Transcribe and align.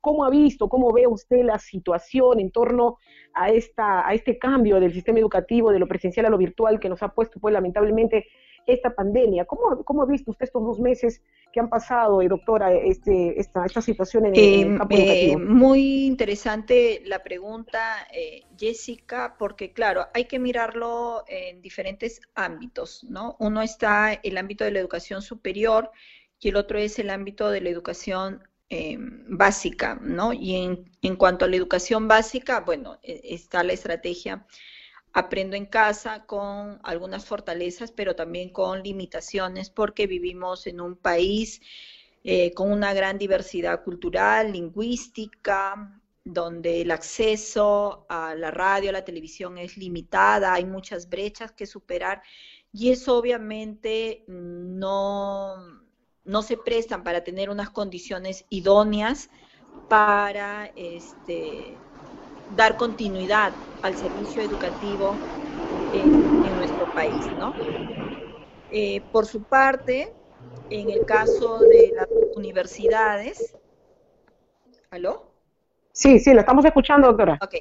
¿Cómo 0.00 0.24
ha 0.24 0.30
visto, 0.30 0.68
cómo 0.68 0.92
ve 0.92 1.06
usted 1.06 1.42
la 1.42 1.58
situación 1.58 2.40
en 2.40 2.50
torno 2.50 2.98
a, 3.34 3.50
esta, 3.50 4.06
a 4.06 4.14
este 4.14 4.38
cambio 4.38 4.80
del 4.80 4.92
sistema 4.92 5.18
educativo, 5.18 5.72
de 5.72 5.78
lo 5.78 5.86
presencial 5.86 6.26
a 6.26 6.30
lo 6.30 6.38
virtual 6.38 6.80
que 6.80 6.88
nos 6.88 7.02
ha 7.02 7.08
puesto, 7.08 7.40
pues 7.40 7.52
lamentablemente, 7.52 8.26
esta 8.66 8.94
pandemia? 8.94 9.44
¿Cómo, 9.44 9.84
cómo 9.84 10.02
ha 10.02 10.06
visto 10.06 10.32
usted 10.32 10.44
estos 10.46 10.62
dos 10.62 10.80
meses 10.80 11.22
que 11.52 11.60
han 11.60 11.68
pasado, 11.68 12.20
eh, 12.20 12.28
doctora, 12.28 12.74
este, 12.74 13.38
esta, 13.40 13.64
esta 13.64 13.80
situación 13.80 14.26
en, 14.26 14.34
el 14.34 14.62
em, 14.62 14.78
campo 14.78 14.96
educativo? 14.96 15.40
Eh, 15.40 15.44
muy 15.44 16.06
interesante 16.06 17.02
la 17.04 17.22
pregunta, 17.22 18.06
eh, 18.12 18.42
Jessica, 18.58 19.36
porque 19.38 19.72
claro, 19.72 20.06
hay 20.12 20.24
que 20.24 20.38
mirarlo 20.38 21.24
en 21.28 21.62
diferentes 21.62 22.20
ámbitos, 22.34 23.04
¿no? 23.04 23.36
Uno 23.38 23.62
está 23.62 24.12
el 24.12 24.36
ámbito 24.36 24.64
de 24.64 24.72
la 24.72 24.80
educación 24.80 25.22
superior 25.22 25.90
y 26.40 26.48
el 26.48 26.56
otro 26.56 26.78
es 26.78 26.98
el 26.98 27.10
ámbito 27.10 27.50
de 27.50 27.60
la 27.60 27.70
educación 27.70 28.42
em, 28.68 29.24
básica, 29.28 29.98
¿no? 30.02 30.32
Y 30.32 30.56
en, 30.56 30.90
en, 31.02 31.16
cuanto 31.16 31.44
a 31.44 31.48
la 31.48 31.56
educación 31.56 32.08
básica, 32.08 32.60
bueno, 32.60 32.98
e, 33.02 33.20
está 33.34 33.62
la 33.64 33.72
estrategia 33.72 34.46
aprendo 35.12 35.56
en 35.56 35.66
casa 35.66 36.26
con 36.26 36.78
algunas 36.82 37.24
fortalezas, 37.24 37.90
pero 37.90 38.14
también 38.14 38.50
con 38.50 38.82
limitaciones, 38.82 39.70
porque 39.70 40.06
vivimos 40.06 40.66
en 40.66 40.80
un 40.80 40.94
país 40.96 41.62
eh, 42.22 42.52
con 42.52 42.70
una 42.70 42.92
gran 42.92 43.16
diversidad 43.18 43.82
cultural, 43.82 44.52
lingüística, 44.52 46.02
donde 46.24 46.82
el 46.82 46.90
acceso 46.90 48.04
a 48.08 48.34
la 48.34 48.50
radio, 48.50 48.90
a 48.90 48.92
la 48.92 49.04
televisión 49.04 49.58
es 49.58 49.76
limitada, 49.76 50.52
hay 50.52 50.64
muchas 50.64 51.08
brechas 51.08 51.52
que 51.52 51.66
superar 51.66 52.20
y 52.72 52.90
eso 52.90 53.16
obviamente 53.16 54.24
no, 54.26 55.54
no 56.26 56.42
se 56.42 56.56
prestan 56.56 57.02
para 57.02 57.24
tener 57.24 57.50
unas 57.50 57.70
condiciones 57.70 58.44
idóneas 58.50 59.30
para 59.88 60.72
este, 60.76 61.80
dar 62.48 62.76
continuidad 62.76 63.56
al 63.82 63.96
servicio 63.96 64.42
educativo 64.42 65.20
en, 65.92 66.54
nuestro 66.56 66.92
país, 66.92 67.30
¿no? 67.36 67.56
Eh, 68.68 69.00
por 69.12 69.26
su 69.26 69.44
parte, 69.44 70.12
en 70.68 70.90
el 70.90 71.04
caso 71.04 71.58
de 71.58 71.92
las 71.94 72.08
universidades, 72.34 73.56
¿aló? 74.90 75.32
Sí, 75.92 76.18
sí, 76.18 76.34
la 76.34 76.40
estamos 76.40 76.64
escuchando, 76.64 77.08
doctora. 77.08 77.38
Ok. 77.42 77.54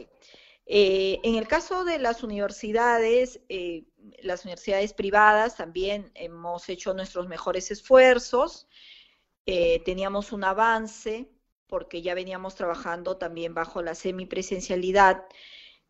Eh, 0.68 1.20
en 1.24 1.36
el 1.36 1.48
caso 1.48 1.86
de 1.86 2.00
las 2.00 2.24
universidades, 2.24 3.40
eh, 3.50 3.84
las 4.22 4.44
universidades 4.46 4.94
privadas 4.94 5.56
también 5.58 6.12
hemos 6.16 6.70
hecho 6.70 6.94
nuestros 6.94 7.28
mejores 7.28 7.72
esfuerzos, 7.72 8.68
teníamos 9.46 10.32
un 10.32 10.44
avance 10.44 11.30
porque 11.68 12.02
ya 12.02 12.14
veníamos 12.14 12.56
trabajando 12.56 13.18
también 13.18 13.54
bajo 13.54 13.82
la 13.82 13.96
semipresencialidad 13.96 15.26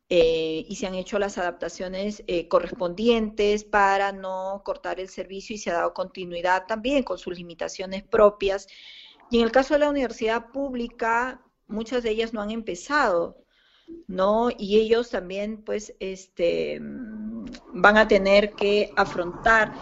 eh, 0.10 0.66
y 0.68 0.76
se 0.76 0.86
han 0.86 0.94
hecho 0.96 1.18
las 1.18 1.38
adaptaciones 1.40 2.24
eh, 2.28 2.48
correspondientes 2.48 3.64
para 3.64 4.12
no 4.12 4.62
cortar 4.64 5.00
el 5.00 5.10
servicio 5.10 5.56
y 5.56 5.60
se 5.60 5.72
ha 5.72 5.76
dado 5.76 5.94
continuidad 5.94 6.68
también 6.68 7.04
con 7.04 7.18
sus 7.18 7.36
limitaciones 7.38 8.04
propias. 8.04 8.68
Y 9.32 9.40
en 9.40 9.46
el 9.46 9.52
caso 9.52 9.74
de 9.74 9.80
la 9.80 9.90
universidad 9.90 10.52
pública, 10.52 11.42
muchas 11.68 12.04
de 12.04 12.12
ellas 12.12 12.34
no 12.34 12.42
han 12.42 12.52
empezado, 12.52 13.44
¿no? 14.08 14.50
Y 14.58 14.78
ellos 14.80 15.10
también, 15.10 15.64
pues, 15.64 15.96
este, 16.00 16.80
van 17.76 17.98
a 17.98 18.08
tener 18.08 18.54
que 18.54 18.92
afrontar 18.96 19.74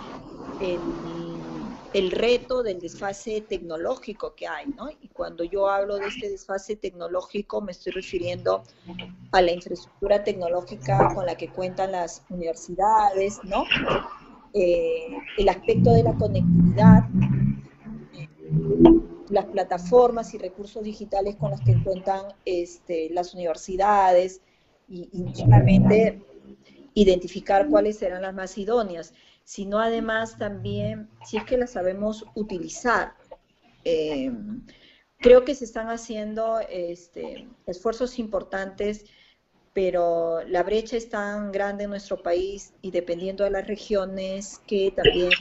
el 1.94 2.12
reto 2.12 2.64
del 2.64 2.80
desfase 2.80 3.42
tecnológico 3.42 4.34
que 4.34 4.48
hay, 4.48 4.66
¿no? 4.76 4.90
Y 4.90 5.10
cuando 5.10 5.44
yo 5.44 5.70
hablo 5.70 5.98
de 5.98 6.08
este 6.08 6.30
desfase 6.30 6.76
tecnológico 6.76 7.62
me 7.62 7.72
estoy 7.72 7.94
refiriendo 7.94 8.64
a 9.32 9.42
la 9.42 9.52
infraestructura 9.52 10.24
tecnológica 10.24 11.14
con 11.14 11.26
la 11.28 11.36
que 11.36 11.50
cuentan 11.50 11.92
las 11.92 12.24
universidades, 12.30 13.40
¿no? 13.44 13.64
Eh, 14.54 15.08
el 15.38 15.50
aspecto 15.50 15.92
de 15.92 16.04
la 16.04 16.14
conectividad, 16.14 17.04
eh, 18.14 18.30
las 19.30 19.46
plataformas 19.46 20.34
y 20.34 20.40
recursos 20.40 20.84
digitales 20.84 21.36
con 21.36 21.52
los 21.52 21.62
que 21.62 21.82
cuentan 21.84 22.26
este, 22.46 23.10
las 23.12 23.36
universidades 23.36 24.42
y, 24.88 25.10
y 25.12 25.36
solamente 25.36 26.22
identificar 26.94 27.68
cuáles 27.70 27.98
serán 27.98 28.22
las 28.22 28.34
más 28.34 28.58
idóneas 28.58 29.14
sino 29.44 29.80
además 29.80 30.38
también 30.38 31.10
si 31.26 31.38
es 31.38 31.44
que 31.44 31.58
la 31.58 31.68
sabemos 31.68 32.26
utilizar. 32.36 33.14
Eh, 33.84 34.32
creo 35.20 35.44
que 35.44 35.56
se 35.56 35.66
están 35.66 35.90
haciendo 35.90 36.60
este, 36.70 37.48
esfuerzos 37.66 38.20
importantes, 38.20 39.06
pero 39.74 40.44
la 40.44 40.64
brecha 40.64 40.98
es 40.98 41.10
tan 41.10 41.52
grande 41.52 41.86
en 41.86 41.90
nuestro 41.90 42.22
país 42.22 42.74
y 42.82 42.92
dependiendo 42.92 43.44
de 43.44 43.52
las 43.52 43.68
regiones 43.68 44.62
que 44.68 44.92
también 44.92 45.32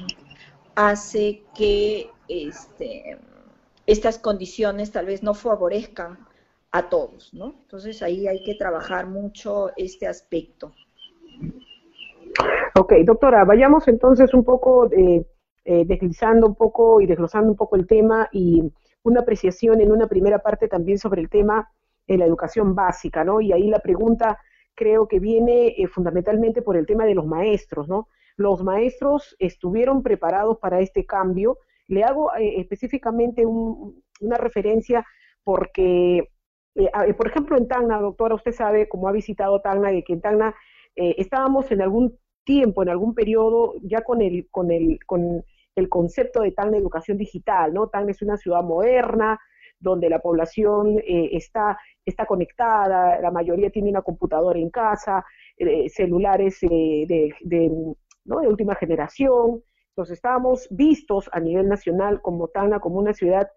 hace 0.75 1.43
que 1.55 2.11
este, 2.29 3.19
estas 3.87 4.19
condiciones 4.19 4.91
tal 4.91 5.07
vez 5.07 5.23
no 5.23 5.35
favorezcan 5.35 6.27
a 6.73 6.89
todos, 6.89 7.35
¿no? 7.35 7.55
Entonces 7.63 8.03
ahí 8.03 8.27
hay 8.27 8.43
que 8.43 8.55
trabajar 8.55 9.07
mucho 9.07 9.71
este 9.77 10.07
aspecto. 10.07 10.75
Ok, 12.75 12.95
doctora, 13.05 13.45
vayamos 13.45 13.87
entonces 13.89 14.33
un 14.33 14.45
poco 14.45 14.91
eh, 14.91 15.27
eh, 15.65 15.85
deslizando 15.85 16.47
un 16.47 16.55
poco 16.55 17.01
y 17.01 17.07
desglosando 17.07 17.51
un 17.51 17.57
poco 17.57 17.77
el 17.77 17.87
tema 17.87 18.29
y 18.33 18.63
una 19.03 19.21
apreciación 19.21 19.81
en 19.81 19.93
una 19.93 20.07
primera 20.07 20.39
parte 20.39 20.69
también 20.69 20.99
sobre 20.99 21.21
el 21.21 21.29
tema 21.29 21.71
de 22.07 22.17
la 22.17 22.25
educación 22.25 22.75
básica, 22.75 23.25
¿no? 23.25 23.41
Y 23.41 23.53
ahí 23.53 23.69
la 23.69 23.81
pregunta 23.81 24.39
creo 24.75 25.07
que 25.07 25.21
viene 25.21 25.69
eh, 25.69 25.87
fundamentalmente 25.87 26.63
por 26.63 26.77
el 26.77 26.87
tema 26.87 27.05
de 27.05 27.15
los 27.15 27.27
maestros, 27.27 27.89
¿no? 27.89 28.09
Los 28.37 28.63
maestros 28.63 29.37
estuvieron 29.39 30.03
preparados 30.03 30.59
para 30.59 30.81
este 30.81 31.05
cambio. 31.05 31.59
Le 31.89 32.05
hago 32.05 32.33
específicamente 32.35 33.45
una 33.45 34.39
referencia 34.39 35.05
porque, 35.45 36.31
por 37.19 37.27
ejemplo, 37.27 37.59
en 37.59 37.69
Tacna, 37.69 38.01
doctora, 38.01 38.35
usted 38.35 38.53
sabe, 38.53 38.89
como 38.89 39.09
ha 39.09 39.13
visitado 39.13 39.61
Tacna, 39.61 39.91
que 39.91 40.15
en 40.15 40.23
Tacna 40.23 40.55
estábamos 40.95 41.71
en 41.73 41.83
algún 41.83 42.19
tiempo, 42.45 42.83
en 42.83 42.89
algún 42.91 43.15
periodo, 43.15 43.75
ya 43.83 44.03
con 44.03 44.21
el, 44.23 44.49
con 44.51 44.71
el, 44.71 44.99
con 45.07 45.45
el 45.75 45.89
concepto 45.89 46.43
de 46.43 46.53
tal 46.53 46.75
educación 46.75 47.19
digital, 47.19 47.73
¿no? 47.73 47.89
TAN 47.89 48.09
es 48.11 48.23
una 48.23 48.37
ciudad 48.37 48.63
moderna, 48.63 49.39
donde 49.83 50.09
la 50.09 50.21
población 50.21 50.99
eh, 51.01 51.31
está, 51.33 51.79
está 52.05 52.25
conectada, 52.25 53.21
la 53.21 53.31
mayoría 53.31 53.71
tiene 53.71 53.91
una 53.91 54.03
computadora 54.03 54.59
en 54.59 54.71
casa, 54.71 55.25
eh, 55.57 55.89
celulares 55.89 56.63
eh, 56.63 57.05
de, 57.09 57.35
de, 57.41 57.71
¿no? 58.25 58.41
de 58.41 58.49
última 58.49 58.75
generación. 58.77 59.63
Entonces 59.89 60.15
estábamos 60.19 60.69
vistos 60.71 61.29
a 61.33 61.41
nivel 61.41 61.69
nacional 61.69 62.23
como 62.23 62.49
Tacna, 62.49 62.81
como 62.81 62.99
una 62.99 63.13
ciudad 63.13 63.49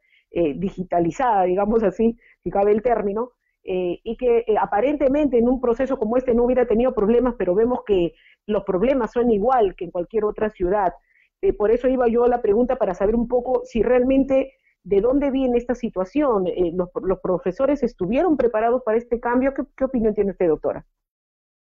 digitalizada, 0.57 1.43
digamos 1.43 1.81
así, 1.81 2.17
si 2.43 2.49
cabe 2.49 2.73
el 2.73 2.81
término, 2.81 3.31
y 3.67 4.15
que 4.17 4.45
aparentemente 4.61 5.39
en 5.39 5.49
un 5.49 5.59
proceso 5.59 5.97
como 5.97 6.17
este 6.17 6.35
no 6.35 6.43
hubiera 6.43 6.67
tenido 6.67 6.93
problemas, 6.93 7.33
pero 7.35 7.55
vemos 7.55 7.79
que 7.85 8.13
los 8.45 8.63
problemas 8.63 9.11
son 9.11 9.31
igual 9.31 9.75
que 9.75 9.85
en 9.85 9.91
cualquier 9.91 10.25
otra 10.25 10.49
ciudad. 10.49 10.93
Eh, 11.41 11.53
por 11.53 11.71
eso 11.71 11.87
iba 11.87 12.07
yo 12.07 12.23
a 12.23 12.29
la 12.29 12.41
pregunta 12.41 12.77
para 12.77 12.95
saber 12.95 13.15
un 13.15 13.27
poco 13.27 13.61
si 13.65 13.83
realmente 13.83 14.53
de 14.83 15.01
dónde 15.01 15.31
viene 15.31 15.57
esta 15.57 15.75
situación. 15.75 16.47
Eh, 16.47 16.71
los, 16.73 16.89
profesores 17.21 17.83
estuvieron 17.83 18.37
preparados 18.37 18.83
para 18.83 18.97
este 18.97 19.19
cambio? 19.19 19.53
¿Qué, 19.53 19.83
opinión 19.83 20.13
tiene 20.13 20.31
usted, 20.31 20.47
doctora? 20.47 20.85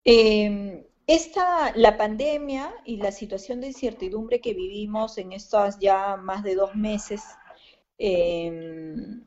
Em, 0.04 0.84
esta, 1.06 1.76
la 1.76 1.98
pandemia 1.98 2.74
y 2.86 2.98
la 2.98 3.12
situación 3.12 3.62
de 3.62 3.68
incertidumbre 3.68 4.40
que 4.40 4.54
vivimos 4.54 5.18
en 5.18 5.34
estos 5.34 5.80
ya 5.80 6.16
más 6.18 6.44
de 6.44 6.56
dos 6.56 6.76
meses, 6.76 7.24
em, 7.98 9.26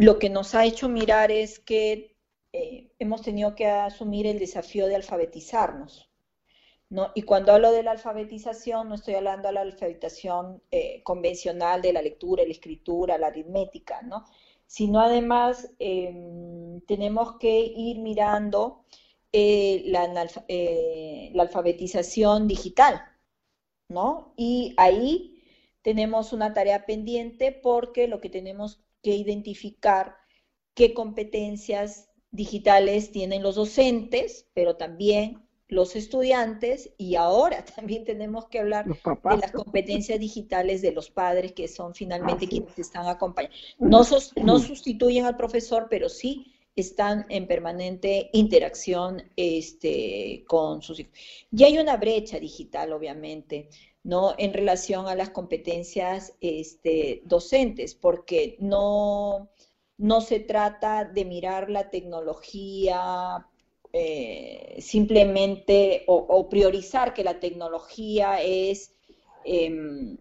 lo 0.00 0.18
que 0.18 0.30
nos 0.30 0.54
ha 0.54 0.64
hecho 0.64 0.88
mirar 0.88 1.30
es 1.30 1.58
que 1.58 2.16
eh, 2.52 2.90
hemos 2.98 3.22
tenido 3.22 3.54
que 3.54 3.66
asumir 3.66 4.26
el 4.26 4.38
desafío 4.38 4.86
de 4.86 4.96
alfabetizarnos. 4.96 6.10
¿no? 6.88 7.12
Y 7.14 7.22
cuando 7.22 7.52
hablo 7.52 7.70
de 7.70 7.82
la 7.82 7.92
alfabetización, 7.92 8.88
no 8.88 8.94
estoy 8.94 9.14
hablando 9.14 9.48
de 9.48 9.54
la 9.54 9.60
alfabetización 9.60 10.62
eh, 10.70 11.02
convencional 11.04 11.82
de 11.82 11.92
la 11.92 12.02
lectura, 12.02 12.42
la 12.44 12.50
escritura, 12.50 13.18
la 13.18 13.28
aritmética, 13.28 14.02
¿no? 14.02 14.24
Sino 14.66 15.00
además 15.00 15.70
em, 15.78 16.80
tenemos 16.82 17.38
que 17.38 17.60
ir 17.60 17.98
mirando 17.98 18.84
eh, 19.32 19.82
la, 19.86 20.26
alfabetización 21.42 22.48
digital. 22.48 23.02
Y 24.36 24.74
ahí 24.76 25.42
tenemos 25.82 26.32
una 26.32 26.52
tarea 26.52 26.86
pendiente 26.86 27.52
porque 27.52 28.08
lo 28.08 28.20
que 28.20 28.30
tenemos 28.30 28.80
que 29.02 29.14
identificar 29.14 30.16
qué 30.74 30.94
competencias 30.94 32.08
digitales 32.30 33.10
tienen 33.10 33.42
los 33.42 33.56
docentes, 33.56 34.46
pero 34.54 34.76
también 34.76 35.42
los 35.70 35.94
estudiantes 35.96 36.90
y 36.98 37.14
ahora 37.14 37.64
también 37.76 38.04
tenemos 38.04 38.46
que 38.48 38.58
hablar 38.58 38.86
de 38.86 39.36
las 39.36 39.52
competencias 39.52 40.18
digitales 40.18 40.82
de 40.82 40.92
los 40.92 41.10
padres 41.10 41.52
que 41.52 41.68
son 41.68 41.94
finalmente 41.94 42.48
quienes 42.48 42.78
están 42.78 43.06
acompañando. 43.06 43.56
No, 43.78 44.02
no 44.42 44.58
sustituyen 44.58 45.24
al 45.24 45.36
profesor, 45.36 45.86
pero 45.88 46.08
sí 46.08 46.54
están 46.76 47.26
en 47.28 47.46
permanente 47.46 48.30
interacción 48.32 49.22
este, 49.36 50.44
con 50.46 50.82
sus 50.82 51.00
hijos. 51.00 51.12
Y 51.50 51.64
hay 51.64 51.78
una 51.78 51.96
brecha 51.96 52.38
digital, 52.38 52.92
obviamente, 52.92 53.68
¿no? 54.02 54.34
En 54.38 54.52
relación 54.52 55.08
a 55.08 55.14
las 55.14 55.30
competencias 55.30 56.34
este, 56.40 57.22
docentes, 57.24 57.94
porque 57.94 58.56
no, 58.60 59.50
no 59.98 60.20
se 60.20 60.40
trata 60.40 61.04
de 61.04 61.24
mirar 61.24 61.70
la 61.70 61.90
tecnología 61.90 63.46
eh, 63.92 64.76
simplemente 64.80 66.04
o, 66.06 66.48
priorizar 66.48 67.12
que 67.12 67.24
la 67.24 67.40
tecnología 67.40 68.40
es 68.40 68.94
em, 69.44 70.16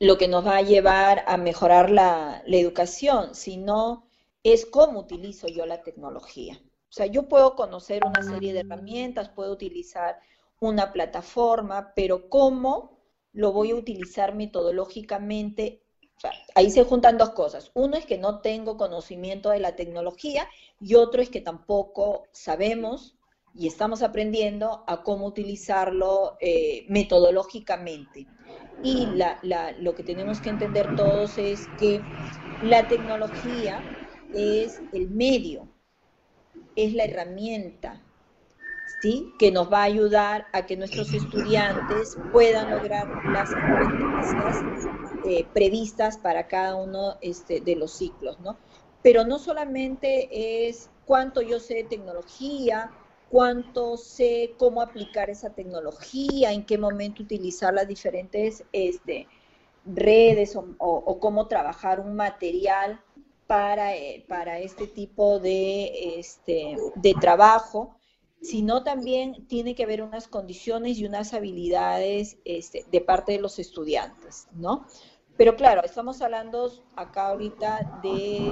lo 0.00 0.18
que 0.18 0.28
nos 0.28 0.46
va 0.46 0.56
a 0.58 0.62
llevar 0.62 1.24
a 1.26 1.36
mejorar 1.36 1.90
la, 1.90 2.42
la 2.46 2.56
educación, 2.56 3.34
sino 3.34 4.08
es 4.42 4.64
cómo 4.66 5.00
utilizo 5.00 5.48
yo 5.48 5.66
la 5.66 5.82
tecnología. 5.82 6.60
O 6.88 6.92
sea, 6.92 7.06
yo 7.06 7.28
puedo 7.28 7.54
conocer 7.56 8.02
una 8.04 8.22
serie 8.22 8.52
de 8.52 8.60
herramientas, 8.60 9.28
puedo 9.28 9.52
utilizar 9.52 10.18
una 10.60 10.92
plataforma, 10.92 11.92
pero 11.94 12.28
cómo 12.28 12.95
lo 13.36 13.52
voy 13.52 13.70
a 13.70 13.76
utilizar 13.76 14.34
metodológicamente. 14.34 15.82
Ahí 16.54 16.70
se 16.70 16.84
juntan 16.84 17.18
dos 17.18 17.30
cosas. 17.30 17.70
Uno 17.74 17.96
es 17.96 18.06
que 18.06 18.16
no 18.16 18.40
tengo 18.40 18.78
conocimiento 18.78 19.50
de 19.50 19.60
la 19.60 19.76
tecnología 19.76 20.48
y 20.80 20.94
otro 20.94 21.20
es 21.20 21.28
que 21.28 21.42
tampoco 21.42 22.24
sabemos 22.32 23.14
y 23.54 23.66
estamos 23.66 24.02
aprendiendo 24.02 24.84
a 24.86 25.02
cómo 25.02 25.26
utilizarlo 25.26 26.38
eh, 26.40 26.86
metodológicamente. 26.88 28.26
Y 28.82 29.06
lo 29.80 29.94
que 29.94 30.02
tenemos 30.02 30.40
que 30.40 30.50
entender 30.50 30.96
todos 30.96 31.36
es 31.36 31.68
que 31.78 32.00
la 32.62 32.88
tecnología 32.88 33.82
es 34.32 34.80
el 34.94 35.10
medio, 35.10 35.68
es 36.74 36.94
la 36.94 37.04
herramienta, 37.04 38.05
¿sí? 39.00 39.32
Que 39.38 39.50
nos 39.50 39.72
va 39.72 39.80
a 39.80 39.84
ayudar 39.84 40.46
a 40.52 40.66
que 40.66 40.76
nuestros 40.76 41.12
estudiantes 41.12 42.16
puedan 42.32 42.70
lograr 42.70 43.08
las 43.26 43.50
competencias 43.54 44.64
eh, 45.24 45.46
previstas 45.52 46.18
para 46.18 46.46
cada 46.46 46.76
uno 46.76 47.16
este, 47.20 47.60
de 47.60 47.76
los 47.76 47.92
ciclos, 47.92 48.38
¿no? 48.40 48.56
Pero 49.02 49.24
no 49.24 49.38
solamente 49.38 50.68
es 50.68 50.90
cuánto 51.04 51.42
yo 51.42 51.60
sé 51.60 51.74
de 51.74 51.84
tecnología, 51.84 52.90
cuánto 53.28 53.96
sé 53.96 54.54
cómo 54.58 54.80
aplicar 54.80 55.30
esa 55.30 55.50
tecnología, 55.50 56.52
en 56.52 56.64
qué 56.64 56.78
momento 56.78 57.22
utilizar 57.22 57.74
las 57.74 57.88
diferentes 57.88 58.64
este, 58.72 59.28
redes 59.84 60.56
o, 60.56 61.18
cómo 61.20 61.46
trabajar 61.46 62.00
un 62.00 62.16
material 62.16 63.00
para, 63.46 63.94
eh, 63.94 64.24
para 64.28 64.58
este 64.58 64.86
tipo 64.86 65.38
de, 65.38 66.18
este, 66.18 66.76
de 66.96 67.14
trabajo, 67.20 67.96
sino 68.40 68.82
también 68.82 69.46
tiene 69.46 69.74
que 69.74 69.84
haber 69.84 70.02
unas 70.02 70.28
condiciones 70.28 70.98
y 70.98 71.06
unas 71.06 71.34
habilidades 71.34 72.38
este, 72.44 72.84
de 72.90 73.00
parte 73.00 73.32
de 73.32 73.40
los 73.40 73.58
estudiantes, 73.58 74.48
¿no? 74.52 74.86
Pero 75.36 75.54
claro, 75.54 75.82
estamos 75.84 76.22
hablando 76.22 76.72
acá 76.94 77.28
ahorita 77.28 78.00
de, 78.02 78.50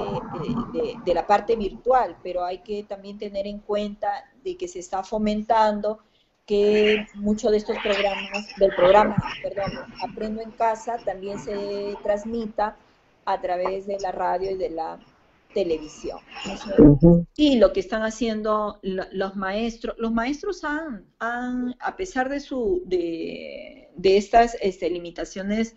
de, 1.04 1.14
la 1.14 1.26
parte 1.26 1.56
virtual, 1.56 2.18
pero 2.22 2.44
hay 2.44 2.58
que 2.58 2.82
también 2.82 3.16
tener 3.16 3.46
en 3.46 3.60
cuenta 3.60 4.24
de 4.42 4.56
que 4.56 4.68
se 4.68 4.80
está 4.80 5.02
fomentando 5.02 6.00
que 6.44 7.06
muchos 7.14 7.52
de 7.52 7.56
estos 7.56 7.78
programas, 7.78 8.46
del 8.58 8.74
programa, 8.74 9.16
perdón, 9.42 9.72
Aprendo 10.02 10.42
en 10.42 10.50
Casa, 10.50 10.98
también 10.98 11.38
se 11.38 11.96
transmita 12.02 12.76
a 13.24 13.40
través 13.40 13.86
de 13.86 13.98
la 14.00 14.12
radio 14.12 14.50
y 14.50 14.58
de 14.58 14.68
la 14.68 14.98
televisión. 15.54 16.18
Y 17.36 17.56
lo 17.56 17.72
que 17.72 17.80
están 17.80 18.02
haciendo 18.02 18.78
los 18.82 19.36
maestros, 19.36 19.96
los 19.98 20.12
maestros 20.12 20.62
han, 20.64 21.06
a 21.78 21.96
pesar 21.96 22.28
de, 22.28 22.40
su, 22.40 22.82
de, 22.84 23.88
estas 24.02 24.56
este, 24.60 24.90
limitaciones 24.90 25.74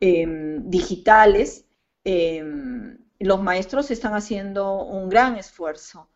em, 0.00 0.70
digitales, 0.70 1.66
em, 2.04 2.96
los 3.18 3.42
maestros 3.42 3.90
están 3.90 4.14
haciendo 4.14 4.82
un 4.84 5.10
gran 5.10 5.36
esfuerzo 5.36 6.08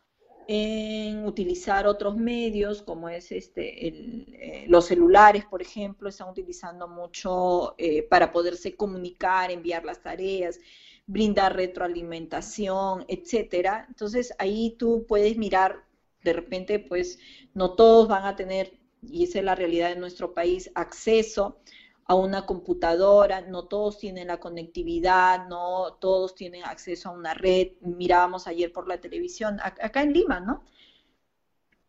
en 0.47 1.25
utilizar 1.27 1.87
otros 1.87 2.17
medios, 2.17 2.83
como 2.83 3.09
es 3.09 3.33
este, 3.33 3.89
eh, 3.89 4.65
los 4.69 4.87
celulares, 4.87 5.45
por 5.47 5.63
ejemplo, 5.63 6.09
están 6.09 6.29
utilizando 6.29 6.87
mucho 6.87 7.75
eh, 7.79 8.03
para 8.03 8.31
poderse 8.31 8.77
comunicar, 8.77 9.51
enviar 9.51 9.85
las 9.85 10.03
tareas, 10.03 10.59
brindar 11.07 11.55
retroalimentación, 11.57 13.05
etcétera. 13.09 13.87
Entonces 13.89 14.35
ahí 14.39 14.77
tú 14.79 15.05
puedes 15.07 15.37
mirar, 15.37 15.85
de 16.23 16.33
repente, 16.33 16.79
pues 16.79 17.19
no 17.53 17.75
todos 17.75 18.09
van 18.09 18.25
a 18.25 18.37
tener, 18.37 18.79
y 19.03 19.25
esa 19.25 19.39
es 19.39 19.45
la 19.45 19.55
realidad 19.55 19.91
de 19.91 19.97
nuestro 19.97 20.33
país, 20.33 20.71
acceso 20.75 21.59
a 22.07 22.15
una 22.15 22.45
computadora, 22.47 23.41
no 23.43 23.67
todos 23.67 23.99
tienen 23.99 24.29
la 24.29 24.39
conectividad, 24.39 25.47
no 25.49 25.95
todos 26.01 26.35
tienen 26.35 26.65
acceso 26.65 27.09
a 27.09 27.13
una 27.13 27.35
red. 27.35 27.73
Mirábamos 27.81 28.47
ayer 28.47 28.73
por 28.73 28.89
la 28.89 29.01
televisión, 29.01 29.59
acá 29.63 30.03
en 30.03 30.13
Lima, 30.13 30.41
¿no? 30.41 30.65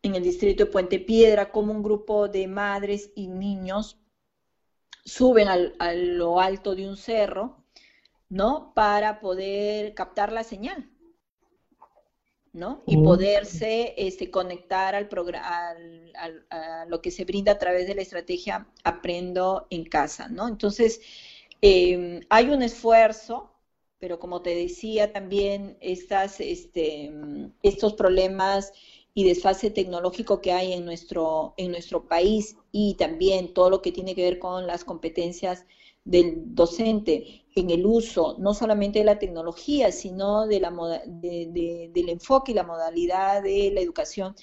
En 0.02 0.14
el 0.14 0.22
distrito 0.22 0.64
de 0.64 0.70
Puente 0.70 1.00
Piedra, 1.00 1.50
como 1.50 1.72
un 1.72 1.82
grupo 1.82 2.28
de 2.28 2.46
madres 2.46 3.10
y 3.14 3.28
niños 3.28 3.98
suben 5.04 5.48
a 5.48 5.92
lo 5.92 6.40
alto 6.40 6.74
de 6.74 6.88
un 6.88 6.96
cerro, 6.96 7.65
¿no? 8.28 8.72
Para 8.74 9.20
poder 9.20 9.94
captar 9.94 10.32
la 10.32 10.44
señal. 10.44 10.90
¿no? 12.56 12.82
Y 12.86 12.96
poderse 12.96 13.92
este, 13.98 14.30
conectar 14.30 14.94
al, 14.94 15.08
al, 16.14 16.46
a 16.48 16.86
lo 16.86 17.02
que 17.02 17.10
se 17.10 17.26
brinda 17.26 17.52
a 17.52 17.58
través 17.58 17.86
de 17.86 17.94
la 17.94 18.00
estrategia 18.00 18.66
Aprendo 18.82 19.66
en 19.68 19.84
Casa, 19.84 20.28
¿no? 20.28 20.48
Entonces, 20.48 21.02
em, 21.60 22.20
hay 22.30 22.48
un 22.48 22.62
esfuerzo, 22.62 23.52
pero 23.98 24.18
como 24.18 24.40
te 24.40 24.54
decía 24.54 25.12
también, 25.12 25.76
estas, 25.82 26.40
este, 26.40 27.12
estos 27.62 27.92
problemas 27.92 28.72
y 29.12 29.24
desfase 29.24 29.70
tecnológico 29.70 30.40
que 30.40 30.52
hay 30.52 30.72
en 30.72 30.86
nuestro, 30.86 31.52
en 31.58 31.70
nuestro 31.72 32.08
país 32.08 32.56
y 32.72 32.94
también 32.94 33.52
todo 33.52 33.68
lo 33.68 33.82
que 33.82 33.92
tiene 33.92 34.14
que 34.14 34.22
ver 34.22 34.38
con 34.38 34.66
las 34.66 34.84
competencias 34.84 35.66
del 36.06 36.54
docente 36.54 37.44
en 37.56 37.70
el 37.70 37.84
uso 37.84 38.36
no 38.38 38.54
solamente 38.54 39.00
de 39.00 39.04
la 39.04 39.18
tecnología, 39.18 39.90
sino 39.90 40.46
de 40.46 40.60
la, 40.60 40.70
del 40.70 42.08
enfoque 42.08 42.52
y 42.52 42.54
la 42.54 42.62
modalidad 42.62 43.42
de 43.42 43.70
la 43.74 43.80
educación 43.80 44.34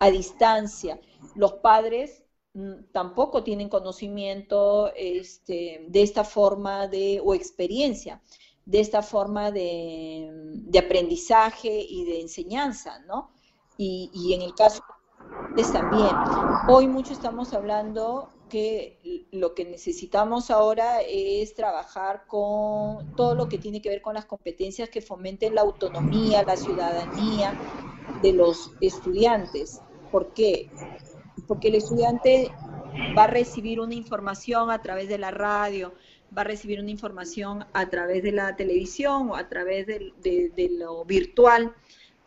a 0.00 0.10
distancia. 0.10 1.00
Los 1.36 1.54
padres 1.54 2.24
mm, 2.54 2.90
tampoco 2.92 3.44
tienen 3.44 3.68
conocimiento 3.68 4.92
este, 4.96 5.86
de 5.88 6.02
esta 6.02 6.24
forma 6.24 6.88
de, 6.88 7.22
o 7.24 7.34
experiencia, 7.34 8.20
de 8.66 8.80
esta 8.80 9.02
forma 9.02 9.52
de, 9.52 10.28
de 10.32 10.78
aprendizaje 10.78 11.86
y 11.88 12.04
de 12.04 12.20
enseñanza, 12.20 12.98
¿no? 13.06 13.30
Y, 13.76 14.10
y 14.12 14.34
en 14.34 14.42
el 14.42 14.54
caso 14.54 14.82
de 15.54 15.62
también, 15.64 16.14
hoy 16.68 16.88
mucho 16.88 17.12
estamos 17.12 17.52
hablando 17.52 18.30
que 18.52 19.24
lo 19.30 19.54
que 19.54 19.64
necesitamos 19.64 20.50
ahora 20.50 21.00
es 21.00 21.54
trabajar 21.54 22.26
con 22.26 23.16
todo 23.16 23.34
lo 23.34 23.48
que 23.48 23.56
tiene 23.56 23.80
que 23.80 23.88
ver 23.88 24.02
con 24.02 24.12
las 24.12 24.26
competencias 24.26 24.90
que 24.90 25.00
fomenten 25.00 25.54
la 25.54 25.62
autonomía, 25.62 26.42
la 26.42 26.58
ciudadanía 26.58 27.58
de 28.20 28.34
los 28.34 28.72
estudiantes. 28.82 29.80
¿Por 30.10 30.34
qué? 30.34 30.68
Porque 31.48 31.68
el 31.68 31.76
estudiante 31.76 32.50
va 33.16 33.24
a 33.24 33.28
recibir 33.28 33.80
una 33.80 33.94
información 33.94 34.70
a 34.70 34.82
través 34.82 35.08
de 35.08 35.16
la 35.16 35.30
radio, 35.30 35.94
va 36.36 36.42
a 36.42 36.44
recibir 36.44 36.78
una 36.78 36.90
información 36.90 37.64
a 37.72 37.88
través 37.88 38.22
de 38.22 38.32
la 38.32 38.54
televisión 38.54 39.30
o 39.30 39.36
a 39.36 39.48
través 39.48 39.86
de, 39.86 40.12
de 40.22 40.68
lo 40.78 41.06
virtual 41.06 41.74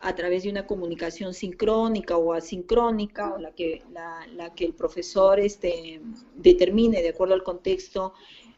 a 0.00 0.14
través 0.14 0.42
de 0.42 0.50
una 0.50 0.66
comunicación 0.66 1.34
sincrónica 1.34 2.16
o 2.16 2.32
asincrónica, 2.32 3.34
o 3.34 3.38
la 3.38 3.52
que, 3.52 3.82
el 4.58 4.74
profesor 4.74 5.40
este, 5.40 6.00
determine 6.34 7.02
de 7.02 7.10
acuerdo 7.10 7.34
al 7.34 7.42
contexto 7.42 8.12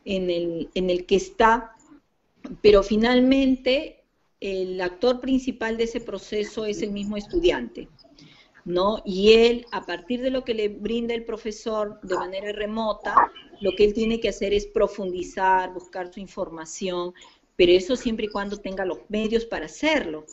en 0.04 0.30
el, 0.30 0.68
en 0.74 0.90
el 0.90 1.06
que 1.06 1.16
está, 1.16 1.72
pero 2.62 2.82
finalmente 2.82 4.04
el 4.40 4.80
actor 4.80 5.20
principal 5.20 5.76
de 5.76 5.84
ese 5.84 6.00
proceso 6.00 6.64
es 6.64 6.82
el 6.82 6.90
mismo 6.90 7.16
estudiante. 7.16 7.88
¿no? 8.64 9.00
Y 9.04 9.32
él, 9.32 9.66
a 9.72 9.86
partir 9.86 10.20
de 10.20 10.30
lo 10.30 10.44
que 10.44 10.52
le 10.52 10.68
brinda 10.68 11.14
el 11.14 11.24
profesor 11.24 11.98
de 12.02 12.16
manera 12.16 12.52
remota, 12.52 13.32
lo 13.62 13.72
que 13.74 13.84
él 13.84 13.94
tiene 13.94 14.20
que 14.20 14.28
hacer 14.28 14.52
es 14.52 14.66
profundizar, 14.66 15.72
buscar 15.72 16.12
su 16.12 16.20
información, 16.20 17.14
pero 17.56 17.72
eso 17.72 17.96
siempre 17.96 18.26
y 18.26 18.28
cuando 18.28 18.58
tenga 18.58 18.84
los 18.84 18.98
medios 19.08 19.46
para 19.46 19.66
hacerlo. 19.66 20.26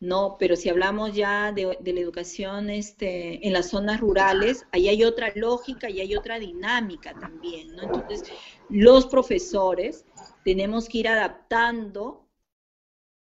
¿No? 0.00 0.36
Pero 0.38 0.56
si 0.56 0.68
hablamos 0.68 1.14
ya 1.14 1.52
de, 1.52 1.78
la 1.82 2.00
educación 2.00 2.70
este, 2.70 3.46
en 3.46 3.52
las 3.52 3.70
zonas 3.70 4.00
rurales, 4.00 4.66
ahí 4.72 4.88
hay 4.88 5.04
otra 5.04 5.32
lógica 5.34 5.88
y 5.88 6.00
hay 6.00 6.14
otra 6.14 6.38
dinámica 6.38 7.14
también, 7.14 7.74
¿no? 7.74 7.82
Entonces, 7.82 8.24
los 8.68 9.06
profesores 9.06 10.04
tenemos 10.44 10.88
que 10.88 10.98
ir 10.98 11.08
adaptando 11.08 12.26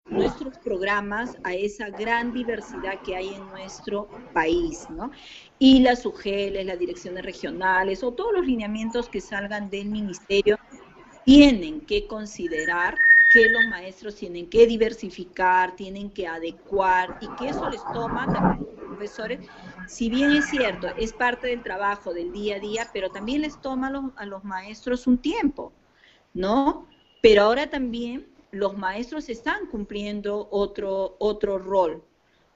nuestros 0.07 0.59
programas 0.59 1.37
a 1.45 1.55
esa 1.55 1.88
gran 1.88 2.33
diversidad 2.33 3.00
que 3.02 3.17
hay 3.17 3.29
en 3.35 3.47
nuestro 3.49 4.09
país, 4.33 4.88
¿no? 4.91 5.11
Y 5.59 5.81
las 5.81 6.05
UGELs, 6.05 6.64
las 6.67 6.79
direcciones 6.79 7.25
regionales 7.25 8.02
o 8.02 8.12
todos 8.12 8.33
los 8.33 8.47
lineamientos 8.47 9.09
que 9.09 9.21
salgan 9.21 9.71
del 9.71 9.88
ministerio 9.88 10.59
tienen 11.25 11.83
que 11.83 12.07
considerar 12.07 12.97
que 13.33 13.49
los 13.49 13.65
maestros 13.67 14.15
tienen 14.17 14.49
que 14.49 14.67
diversificar, 14.67 15.75
tienen 15.75 16.11
que 16.11 16.27
adecuar 16.27 17.19
y 17.21 17.29
que 17.37 17.49
eso 17.49 17.69
les 17.71 17.83
toma 17.93 18.27
también 18.33 18.69
los 18.77 18.85
profesores, 18.87 19.41
si 19.87 20.11
bien 20.11 20.33
es 20.33 20.49
cierto, 20.51 20.89
es 20.99 21.12
parte 21.12 21.49
del 21.49 21.62
trabajo 21.62 22.12
del 22.12 22.33
día 22.33 22.57
a 22.57 22.61
día, 22.61 22.89
pero 22.93 23.11
también 23.11 23.43
les 23.43 23.61
toma 23.61 23.89
a 23.89 23.91
los, 23.91 24.05
a 24.17 24.27
los 24.27 24.45
maestros 24.45 25.07
un 25.07 25.19
tiempo, 25.19 25.73
¿no? 26.35 26.87
Pero 27.23 27.43
ahora 27.43 27.71
también 27.71 28.27
los 28.51 28.77
maestros 28.77 29.29
están 29.29 29.67
cumpliendo 29.67 30.49
otro, 30.51 31.17
otro 31.19 31.59
rol, 31.59 32.05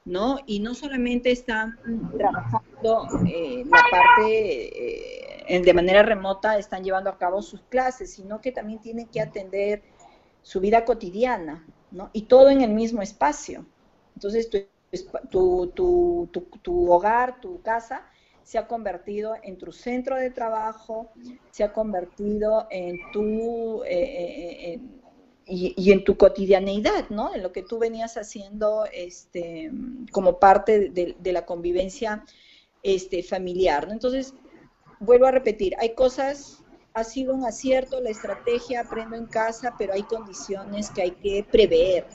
¿no? 0.05 0.39
Y 0.47 0.61
no 0.61 0.75
solamente 0.75 1.31
están 1.31 1.79
trabajando 2.17 3.09
eh, 3.27 3.65
la 3.65 3.83
parte 3.91 5.55
eh, 5.55 5.61
de 5.63 5.75
manera 5.75 6.03
remota, 6.03 6.59
están 6.59 6.85
llevando 6.85 7.09
a 7.09 7.17
cabo 7.19 7.41
sus 7.41 7.63
clases, 7.63 8.13
sino 8.13 8.41
que 8.41 8.53
también 8.53 8.81
tienen 8.81 9.07
que 9.07 9.21
atender 9.21 9.83
su 10.47 10.61
vida 10.61 10.85
cotidiana, 10.85 11.67
¿no? 11.91 12.09
Y 12.13 12.23
todo 12.23 12.51
en 12.51 12.61
el 12.61 12.71
mismo 12.71 13.03
espacio. 13.03 13.67
Entonces, 14.15 14.49
tu, 14.49 15.73
tu, 15.75 16.29
tu, 16.33 16.41
tu 16.63 16.93
hogar, 16.93 17.41
tu 17.41 17.61
casa, 17.63 18.07
se 18.45 18.57
ha 18.57 18.69
convertido 18.69 19.35
en 19.43 19.59
tu 19.59 19.73
centro 19.73 20.15
de 20.15 20.31
trabajo, 20.31 21.11
se 21.51 21.65
ha 21.65 21.73
convertido 21.73 22.69
en 22.71 22.97
tu, 23.13 23.83
eh, 23.87 24.79
y, 25.47 25.91
en 25.91 26.05
tu 26.05 26.17
cotidianeidad, 26.17 27.11
¿no? 27.11 27.35
En 27.35 27.43
lo 27.43 27.51
que 27.51 27.65
tú 27.65 27.81
venías 27.81 28.17
haciendo 28.17 28.85
este, 28.93 29.73
como 30.13 30.39
parte 30.39 30.91
de, 30.91 31.33
la 31.33 31.45
convivencia 31.45 32.25
este, 32.85 33.25
familiar, 33.25 33.89
¿no? 33.89 33.95
Entonces, 33.95 34.33
vuelvo 35.01 35.27
a 35.27 35.33
repetir, 35.33 35.75
hay 35.81 35.97
cosas, 35.97 36.63
ha 36.97 37.05
sido 37.05 37.35
un 37.35 37.45
acierto 37.45 38.01
la 38.01 38.09
estrategia 38.09 38.81
Aprendo 38.81 39.17
en 39.17 39.27
casa, 39.27 39.75
pero 39.77 39.93
hay 39.93 40.03
condiciones 40.05 40.91
que 40.91 41.03
hay 41.03 41.11
que 41.11 41.45
prever, 41.45 42.07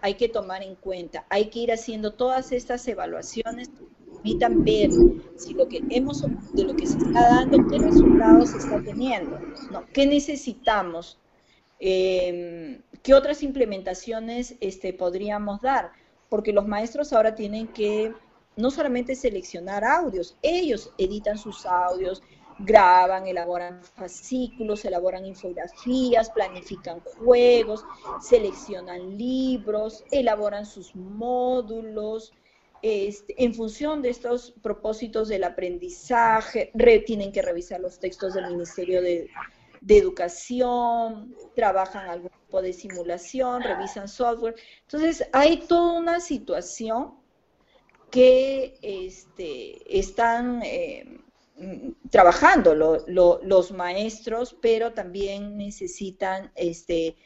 hay 0.00 0.14
que 0.14 0.28
tomar 0.28 0.64
en 0.64 0.74
cuenta, 0.74 1.24
hay 1.30 1.50
que 1.50 1.60
ir 1.60 1.72
haciendo 1.72 2.12
todas 2.12 2.50
estas 2.50 2.86
evaluaciones 2.88 3.70
permitan 4.22 4.64
ver 4.64 4.90
si 5.36 5.54
lo 5.54 5.68
que 5.68 5.82
hemos, 5.90 6.22
de 6.52 6.64
lo 6.64 6.74
que 6.74 6.86
se 6.86 6.98
está 6.98 7.28
dando, 7.28 7.64
qué 7.68 7.78
resultados 7.78 8.50
se 8.50 8.58
está 8.58 8.82
teniendo, 8.82 9.38
¿no? 9.70 9.86
¿Qué 9.92 10.04
necesitamos? 10.04 11.20
Em, 11.78 12.82
¿Qué 13.04 13.14
otras 13.14 13.44
implementaciones 13.44 14.56
este, 14.60 14.92
podríamos 14.92 15.60
dar? 15.60 15.92
Porque 16.28 16.52
los 16.52 16.66
maestros 16.66 17.12
ahora 17.12 17.36
tienen 17.36 17.68
que 17.68 18.12
no 18.56 18.70
solamente 18.72 19.14
seleccionar 19.14 19.84
audios, 19.84 20.36
ellos 20.42 20.92
editan 20.98 21.38
sus 21.38 21.66
audios, 21.66 22.22
graban, 22.58 23.26
elaboran 23.26 23.82
fascículos, 23.82 24.84
elaboran 24.84 25.26
infografías, 25.26 26.30
planifican 26.30 27.00
juegos, 27.00 27.84
seleccionan 28.20 29.16
libros, 29.16 30.04
elaboran 30.10 30.66
sus 30.66 30.94
módulos. 30.94 32.32
Este, 32.82 33.44
en 33.44 33.54
función 33.54 34.02
de 34.02 34.10
estos 34.10 34.54
propósitos 34.60 35.28
del 35.28 35.44
aprendizaje, 35.44 36.72
tienen 37.06 37.30
que 37.30 37.42
revisar 37.42 37.80
los 37.80 38.00
textos 38.00 38.34
del 38.34 38.48
Ministerio 38.48 39.00
de, 39.00 39.30
educación, 39.88 41.34
trabajan 41.54 42.08
algún 42.08 42.30
tipo 42.30 42.62
de 42.62 42.72
simulación, 42.72 43.62
revisan 43.62 44.08
software. 44.08 44.54
Entonces, 44.82 45.28
hay 45.32 45.58
toda 45.66 45.98
una 45.98 46.20
situación 46.20 47.14
que 48.10 48.78
este, 48.82 49.98
están 49.98 50.62
eh, 50.62 51.22
trabajando 52.10 52.74
los 52.74 53.72
maestros, 53.72 54.56
pero 54.60 54.92
también 54.92 55.56
necesitan 55.56 56.50
este, 56.54 57.16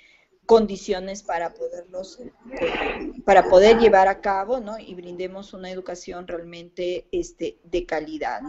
condiciones 0.46 1.22
para 1.22 1.54
poderlos 1.54 2.20
poder 3.50 3.78
llevar 3.78 4.08
a 4.08 4.20
cabo 4.20 4.60
¿no? 4.60 4.78
y 4.78 4.94
brindemos 4.94 5.52
una 5.52 5.70
educación 5.70 6.26
realmente 6.26 7.06
este, 7.10 7.58
de 7.64 7.84
calidad. 7.84 8.40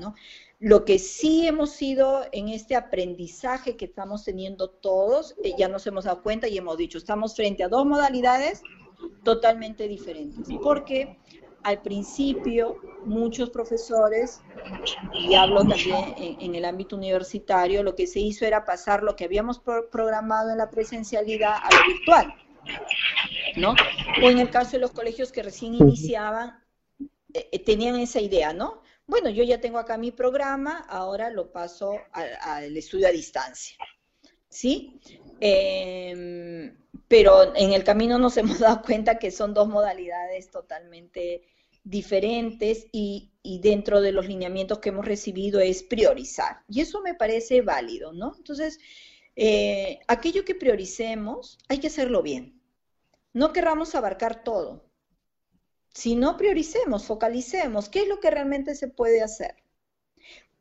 Lo 0.60 0.86
que 0.86 0.98
sí 0.98 1.48
hemos 1.48 1.72
sido 1.72 2.25
en 2.31 2.50
este 2.50 2.75
aprendizaje 2.75 3.77
que 3.77 3.86
estamos 3.86 4.24
teniendo 4.24 4.69
todos, 4.69 5.36
eh, 5.43 5.53
ya 5.57 5.67
nos 5.67 5.86
hemos 5.86 6.05
dado 6.05 6.24
cuenta 6.24 6.48
y 6.48 6.57
hemos 6.57 6.77
dicho, 6.77 6.98
estamos 6.98 7.36
frente 7.36 7.63
a 7.63 7.67
dos 7.67 7.86
modalidades 7.86 8.62
totalmente 9.24 9.88
diferentes. 9.88 10.48
Porque 10.63 11.17
al 11.67 11.81
principio 11.81 12.79
muchos 13.03 13.50
profesores, 13.50 14.39
y 15.13 15.36
hablo 15.36 15.67
también 15.67 16.15
en, 16.17 16.55
el 16.55 16.63
ámbito 16.63 16.95
universitario, 16.95 17.83
lo 17.83 17.93
que 17.93 18.07
se 18.07 18.21
hizo 18.21 18.45
era 18.45 18.63
pasar 18.63 19.03
lo 19.03 19.17
que 19.17 19.25
habíamos 19.25 19.59
programado 19.59 20.51
en 20.51 20.59
la 20.59 20.69
presencialidad 20.69 21.55
a 21.62 21.69
lo 21.75 21.93
virtual. 21.93 22.33
¿no? 23.57 23.75
O 24.24 24.29
en 24.29 24.39
el 24.39 24.50
caso 24.50 24.71
de 24.71 24.79
los 24.79 24.91
colegios 24.91 25.33
que 25.33 25.43
recién 25.43 25.74
iniciaban, 25.74 26.57
eh, 27.33 27.50
eh, 27.51 27.59
tenían 27.59 28.00
esa 28.00 28.21
idea, 28.21 28.53
¿no? 28.53 28.81
bueno, 29.05 29.29
yo 29.29 29.43
ya 29.43 29.59
tengo 29.59 29.77
acá 29.77 29.97
mi 29.97 30.12
programa, 30.12 30.86
ahora 30.88 31.29
lo 31.31 31.51
paso 31.51 31.95
al 32.13 32.77
estudio 32.77 33.07
a 33.07 33.12
distancia. 33.12 33.75
¿Sí? 34.47 35.01
Em, 35.41 36.77
pero 37.09 37.53
en 37.57 37.74
el 37.74 37.83
camino 37.83 38.17
nos 38.17 38.38
hemos 38.38 38.59
dado 38.59 38.81
cuenta 38.83 39.19
que 39.19 39.31
son 39.31 39.53
dos 39.53 39.67
modalidades 39.67 40.50
totalmente 40.50 41.43
diferentes 41.89 42.88
y, 42.91 43.32
dentro 43.62 44.01
de 44.01 44.12
los 44.12 44.27
lineamientos 44.27 44.79
que 44.79 44.89
hemos 44.89 45.06
recibido 45.06 45.62
es 45.62 45.82
priorizar. 45.82 46.63
Y 46.67 46.82
eso 46.82 47.01
me 47.01 47.13
parece 47.13 47.62
válido, 47.62 48.12
¿no? 48.12 48.36
Entonces, 48.38 48.77
eh, 49.38 50.00
aquello 50.08 50.44
que 50.44 50.53
prioricemos 50.53 51.58
hay 51.70 51.79
que 51.79 51.88
hacerlo 51.88 52.22
bien. 52.22 52.62
No 53.32 53.53
querramos 53.53 53.96
abarcar 53.96 54.44
todo. 54.44 54.89
Si 55.94 56.15
no 56.15 56.36
prioricemos, 56.36 57.06
focalicemos, 57.06 57.88
¿qué 57.88 58.01
es 58.01 58.08
lo 58.10 58.20
que 58.20 58.32
realmente 58.32 58.75
se 58.75 58.89
puede 58.89 59.22
hacer? 59.22 59.56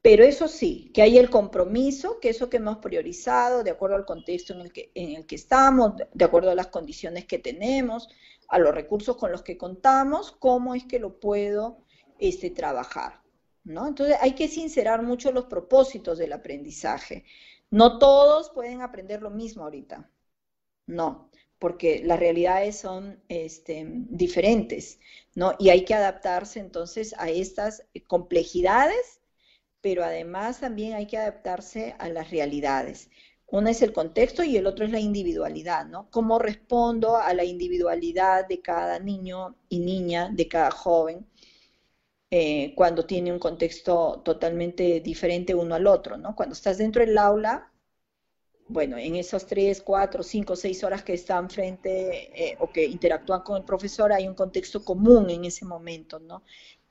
Pero 0.02 0.22
eso 0.22 0.46
sí, 0.46 0.92
que 0.94 1.02
hay 1.02 1.18
el 1.18 1.30
compromiso, 1.30 2.20
que 2.20 2.28
eso 2.28 2.48
que 2.48 2.58
hemos 2.58 2.78
priorizado, 2.78 3.64
de 3.64 3.70
acuerdo 3.72 3.96
al 3.96 4.04
contexto 4.04 4.52
en 4.54 4.60
el 4.60 4.72
que, 4.72 4.92
en 4.94 5.16
el 5.16 5.26
que 5.26 5.34
estamos, 5.34 5.94
de 6.14 6.24
acuerdo 6.24 6.52
a 6.52 6.54
las 6.54 6.68
condiciones 6.68 7.24
que 7.24 7.40
tenemos, 7.40 8.08
a 8.48 8.58
los 8.58 8.74
recursos 8.74 9.16
con 9.16 9.32
los 9.32 9.42
que 9.42 9.56
contamos, 9.56 10.32
cómo 10.32 10.74
es 10.74 10.84
que 10.84 10.98
lo 10.98 11.20
puedo 11.20 11.84
este, 12.18 12.50
trabajar. 12.50 13.22
¿no? 13.64 13.86
Entonces 13.86 14.16
hay 14.20 14.34
que 14.34 14.48
sincerar 14.48 15.02
mucho 15.02 15.32
los 15.32 15.46
propósitos 15.46 16.18
del 16.18 16.32
aprendizaje. 16.32 17.24
No 17.70 17.98
todos 17.98 18.50
pueden 18.50 18.82
aprender 18.82 19.22
lo 19.22 19.30
mismo 19.30 19.64
ahorita. 19.64 20.10
No 20.86 21.30
porque 21.58 22.02
las 22.04 22.18
realidades 22.18 22.76
son 22.78 23.22
este, 23.28 23.84
diferentes, 23.88 24.98
¿no? 25.34 25.54
Y 25.58 25.70
hay 25.70 25.84
que 25.84 25.94
adaptarse 25.94 26.60
entonces 26.60 27.14
a 27.18 27.30
estas 27.30 27.84
complejidades, 28.06 29.20
pero 29.80 30.04
además 30.04 30.60
también 30.60 30.94
hay 30.94 31.06
que 31.06 31.16
adaptarse 31.16 31.94
a 31.98 32.08
las 32.08 32.30
realidades. 32.30 33.10
Una 33.48 33.70
es 33.70 33.82
el 33.82 33.92
contexto 33.92 34.42
y 34.42 34.56
el 34.56 34.66
otro 34.66 34.84
es 34.84 34.90
la 34.90 35.00
individualidad, 35.00 35.86
¿no? 35.86 36.10
¿Cómo 36.10 36.38
respondo 36.38 37.16
a 37.16 37.32
la 37.34 37.44
individualidad 37.44 38.46
de 38.48 38.60
cada 38.60 38.98
niño 38.98 39.56
y 39.68 39.78
niña, 39.80 40.30
de 40.32 40.48
cada 40.48 40.70
joven, 40.70 41.26
eh, 42.30 42.74
cuando 42.74 43.06
tiene 43.06 43.32
un 43.32 43.38
contexto 43.38 44.20
totalmente 44.24 45.00
diferente 45.00 45.54
uno 45.54 45.74
al 45.76 45.86
otro, 45.86 46.16
¿no? 46.16 46.34
Cuando 46.34 46.54
estás 46.54 46.78
dentro 46.78 47.04
del 47.04 47.16
aula, 47.18 47.72
bueno, 48.68 48.98
en 48.98 49.14
esas 49.16 49.46
tres, 49.46 49.80
cuatro, 49.80 50.22
cinco, 50.22 50.56
seis 50.56 50.82
horas 50.82 51.04
que 51.04 51.14
están 51.14 51.48
frente 51.50 52.50
eh, 52.50 52.56
o 52.58 52.70
que 52.70 52.84
interactúan 52.84 53.42
con 53.42 53.58
el 53.58 53.64
profesor, 53.64 54.12
hay 54.12 54.26
un 54.26 54.34
contexto 54.34 54.84
común 54.84 55.30
en 55.30 55.44
ese 55.44 55.64
momento, 55.64 56.18
¿no? 56.18 56.42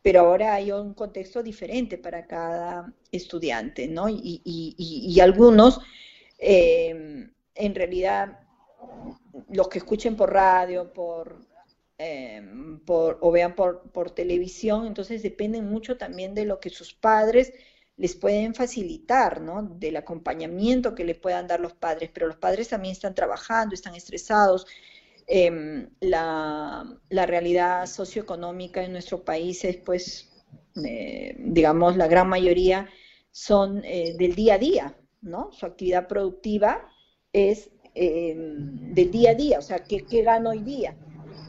Pero 0.01 0.21
ahora 0.21 0.53
hay 0.55 0.71
un 0.71 0.93
contexto 0.93 1.43
diferente 1.43 1.97
para 1.97 2.27
cada 2.27 2.93
estudiante, 3.11 3.87
¿no? 3.87 4.07
Y, 4.07 5.19
algunos, 5.19 5.81
em, 6.37 7.33
en 7.55 7.75
realidad, 7.75 8.39
los 9.49 9.67
que 9.69 9.79
escuchen 9.79 10.15
por 10.15 10.33
radio, 10.33 10.91
por, 10.93 11.39
em, 11.97 12.79
por 12.85 13.17
o 13.21 13.31
vean 13.31 13.55
por, 13.55 14.11
televisión, 14.11 14.87
entonces 14.87 15.23
dependen 15.23 15.65
mucho 15.69 15.97
también 15.97 16.33
de 16.35 16.45
lo 16.45 16.59
que 16.59 16.69
sus 16.69 16.93
padres 16.93 17.53
les 17.97 18.15
pueden 18.15 18.53
facilitar, 18.53 19.41
¿no? 19.41 19.63
Del 19.63 19.95
acompañamiento 19.97 20.95
que 20.95 21.05
le 21.05 21.15
puedan 21.15 21.47
dar 21.47 21.59
los 21.61 21.73
padres, 21.73 22.09
pero 22.13 22.27
los 22.27 22.37
padres 22.37 22.69
también 22.69 22.91
están 22.93 23.15
trabajando, 23.15 23.73
están 23.73 23.95
estresados, 23.95 24.67
em, 25.27 25.89
la, 26.01 26.85
realidad 27.09 27.85
socioeconómica 27.87 28.83
en 28.83 28.91
nuestro 28.91 29.23
país 29.23 29.63
es, 29.65 29.77
pues, 29.77 30.29
eh, 30.85 31.35
digamos, 31.39 31.97
la 31.97 32.07
gran 32.07 32.27
mayoría 32.29 32.89
son 33.31 33.83
eh, 33.85 34.15
del 34.17 34.35
día 34.35 34.55
a 34.55 34.57
día, 34.57 34.97
¿no? 35.25 35.51
Su 35.51 35.65
actividad 35.65 36.07
productiva 36.07 36.89
es 37.33 37.69
em, 37.93 38.93
del 38.93 39.11
día 39.11 39.31
a 39.31 39.35
día, 39.35 39.59
o 39.59 39.61
sea, 39.61 39.83
¿qué, 39.83 40.21
gano 40.21 40.51
hoy 40.51 40.63
día? 40.63 40.95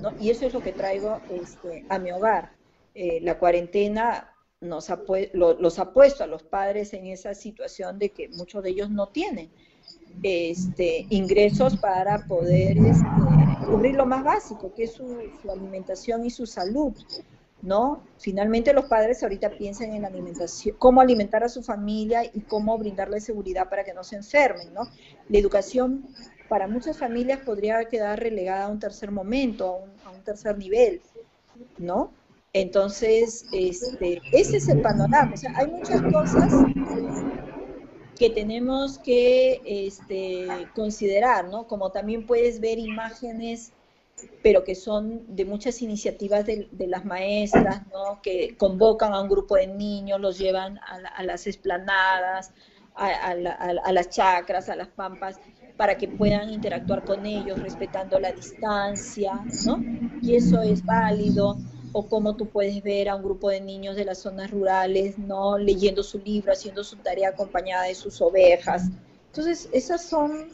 ¿no? 0.00 0.12
Y 0.21 0.30
eso 0.30 0.47
es 0.47 0.52
lo 0.52 0.61
que 0.61 0.73
traigo 0.73 1.21
este, 1.30 1.85
a 1.88 1.99
mi 1.99 2.11
hogar. 2.11 2.52
Eh, 2.95 3.21
la 3.23 3.38
cuarentena 3.38 4.33
nos 4.61 4.90
ha 4.90 5.02
los 5.35 5.78
ha 5.78 5.92
puesto 5.92 6.25
a 6.25 6.26
los 6.26 6.42
padres 6.42 6.95
en 6.95 7.06
esa 7.06 7.35
situación 7.35 7.99
de 7.99 8.09
que 8.09 8.28
muchos 8.30 8.62
de 8.62 8.71
ellos 8.71 8.90
no 8.90 9.09
tienen 9.09 9.50
este, 10.23 11.06
ingresos 11.11 11.76
para 11.76 12.26
poder 12.26 12.78
este, 12.78 13.06
cubrir 13.66 13.95
lo 13.95 14.06
más 14.06 14.25
básico, 14.25 14.73
que 14.75 14.85
es 14.85 14.92
su, 14.92 15.18
alimentación 15.50 16.25
y 16.25 16.30
su 16.30 16.47
salud. 16.47 16.95
¿No? 17.66 18.00
Finalmente 18.18 18.73
los 18.73 18.85
padres 18.85 19.25
ahorita 19.25 19.50
piensan 19.50 19.92
en 19.92 20.04
alimentación, 20.04 20.76
cómo 20.78 21.00
alimentar 21.00 21.42
a 21.42 21.49
su 21.49 21.64
familia 21.64 22.23
y 22.25 22.42
cómo 22.42 22.78
brindarle 22.78 23.20
seguridad 23.20 23.68
para 23.68 23.82
que 23.82 23.92
no 23.92 24.04
se 24.04 24.14
enfermen, 24.14 24.73
¿no? 24.73 24.82
La 25.28 25.38
educación 25.38 26.06
para 26.49 26.68
muchas 26.68 26.96
familias 26.96 27.40
podría 27.40 27.85
quedar 27.87 28.20
relegada 28.20 28.66
a 28.66 28.68
un 28.68 28.78
tercer 28.78 29.11
momento, 29.11 29.80
a 30.04 30.11
un, 30.11 30.23
tercer 30.23 30.56
nivel, 30.56 31.02
¿no? 31.76 32.12
Entonces, 32.52 33.46
este, 33.52 34.20
ese 34.32 34.58
es 34.58 34.68
el 34.68 34.80
panorama. 34.80 35.32
O 35.35 35.37
sea, 35.37 35.52
hay 35.56 35.66
muchas 35.66 36.00
cosas 36.02 36.52
que 38.16 38.30
tenemos 38.30 38.99
que 39.00 39.61
este, 39.64 40.68
considerar, 40.75 41.49
¿no? 41.49 41.66
Como 41.66 41.90
también 41.90 42.26
puedes 42.26 42.61
ver 42.61 42.78
imágenes, 42.78 43.73
pero 44.42 44.64
que 44.64 44.75
son 44.75 45.37
de 45.37 45.44
muchas 45.44 45.82
iniciativas 45.82 46.46
de, 46.46 46.68
las 46.87 47.04
maestras, 47.04 47.87
¿no? 47.92 48.20
Que 48.23 48.56
convocan 48.56 49.12
a 49.12 49.20
un 49.20 49.28
grupo 49.28 49.56
de 49.56 49.66
niños, 49.66 50.20
los 50.20 50.38
llevan 50.38 50.78
a, 50.78 51.23
las 51.23 51.46
esplanadas, 51.46 52.52
a, 52.94 53.08
a, 53.08 53.92
las 53.92 54.08
chacras, 54.11 54.68
a 54.68 54.76
las 54.76 54.88
pampas, 54.88 55.38
para 55.76 55.99
que 55.99 56.08
puedan 56.08 56.50
interactuar 56.50 57.04
con 57.04 57.26
ellos 57.26 57.58
respetando 57.61 58.18
la 58.18 58.32
distancia, 58.32 59.44
¿no? 59.66 59.82
Y 60.23 60.37
eso 60.37 60.62
es 60.62 60.85
válido 60.85 61.56
o 61.92 62.08
cómo 62.08 62.37
tú 62.37 62.46
puedes 62.46 62.82
ver 62.82 63.08
a 63.08 63.16
un 63.16 63.23
grupo 63.23 63.50
de 63.50 63.61
niños 63.61 63.96
de 63.96 64.04
las 64.04 64.18
zonas 64.18 64.50
rurales, 64.50 65.18
¿no? 65.18 65.58
Leyendo 65.58 66.02
su 66.02 66.18
libro, 66.18 66.52
haciendo 66.52 66.85
su 66.85 66.96
tarea 66.96 67.30
acompañada 67.30 67.85
de 67.85 67.94
sus 67.94 68.20
ovejas. 68.20 68.90
Entonces, 69.28 69.68
esas 69.73 70.02
son, 70.04 70.49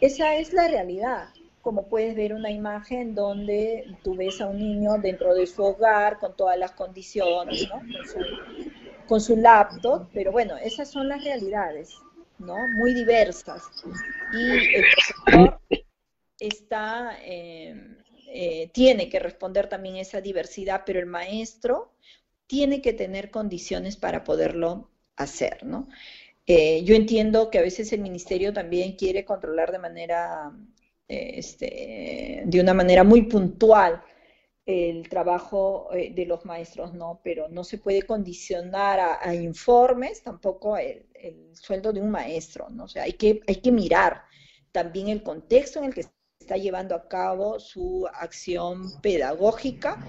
esa 0.00 0.36
es 0.36 0.52
la 0.52 0.68
realidad. 0.68 1.28
Como 1.62 1.88
puedes 1.88 2.14
ver 2.14 2.34
una 2.34 2.50
imagen 2.50 3.14
donde 3.14 3.96
tú 4.02 4.14
ves 4.14 4.40
a 4.40 4.48
un 4.48 4.58
niño 4.58 4.98
dentro 4.98 5.34
de 5.34 5.46
su 5.46 5.62
hogar 5.62 6.18
con 6.18 6.36
todas 6.36 6.58
las 6.58 6.72
condiciones, 6.72 7.68
¿no? 7.68 7.80
Con 9.06 9.20
su, 9.20 9.36
laptop, 9.36 10.08
pero 10.12 10.32
bueno, 10.32 10.56
esas 10.56 10.90
son 10.90 11.08
las 11.08 11.24
realidades, 11.24 11.96
¿no? 12.38 12.56
Muy 12.76 12.94
diversas. 12.94 13.62
Y 14.32 14.50
el 14.50 14.84
profesor 15.24 15.60
está... 16.38 17.16
Eh, 17.22 17.74
eh, 18.34 18.70
tiene 18.72 19.10
que 19.10 19.18
responder 19.18 19.68
también 19.68 19.96
esa 19.96 20.22
diversidad, 20.22 20.84
pero 20.86 20.98
el 20.98 21.04
maestro 21.04 21.92
tiene 22.46 22.80
que 22.80 22.94
tener 22.94 23.30
condiciones 23.30 23.98
para 23.98 24.24
poderlo 24.24 24.90
hacer, 25.16 25.64
¿no? 25.64 25.86
Eh, 26.46 26.82
yo 26.84 26.94
entiendo 26.94 27.50
que 27.50 27.58
a 27.58 27.62
veces 27.62 27.92
el 27.92 28.00
ministerio 28.00 28.54
también 28.54 28.96
quiere 28.96 29.26
controlar 29.26 29.70
de 29.70 29.78
manera, 29.78 30.50
este, 31.38 32.42
de 32.44 32.60
una 32.60 32.74
manera 32.74 33.04
muy 33.04 33.22
puntual 33.22 34.02
el 34.64 35.08
trabajo 35.08 35.88
de 35.92 36.24
los 36.24 36.44
maestros, 36.44 36.94
¿no? 36.94 37.20
Pero 37.24 37.48
no 37.48 37.64
se 37.64 37.78
puede 37.78 38.02
condicionar 38.02 39.18
a, 39.20 39.34
informes 39.34 40.22
tampoco 40.22 40.76
el, 40.76 41.04
el, 41.14 41.56
sueldo 41.56 41.92
de 41.92 42.00
un 42.00 42.10
maestro, 42.10 42.68
¿no? 42.70 42.84
O 42.84 42.88
sea, 42.88 43.02
hay 43.02 43.14
que, 43.14 43.40
hay 43.48 43.56
que 43.56 43.72
mirar 43.72 44.22
también 44.70 45.08
el 45.08 45.22
contexto 45.22 45.80
en 45.80 45.86
el 45.86 45.94
que 45.94 46.04
está 46.40 46.56
llevando 46.56 46.94
a 46.94 47.08
cabo 47.08 47.60
su 47.60 48.08
acción 48.12 49.00
pedagógica, 49.00 50.04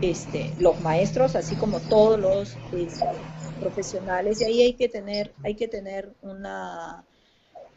este, 0.00 0.52
los 0.58 0.80
maestros, 0.80 1.34
así 1.36 1.56
como 1.56 1.80
todos 1.80 2.18
los 2.18 2.56
este, 2.72 3.04
profesionales, 3.60 4.40
y 4.40 4.44
ahí 4.44 4.62
hay 4.62 4.74
que 4.74 4.88
tener, 4.88 5.32
hay 5.42 5.54
que 5.54 5.68
tener 5.68 6.12
una, 6.22 7.04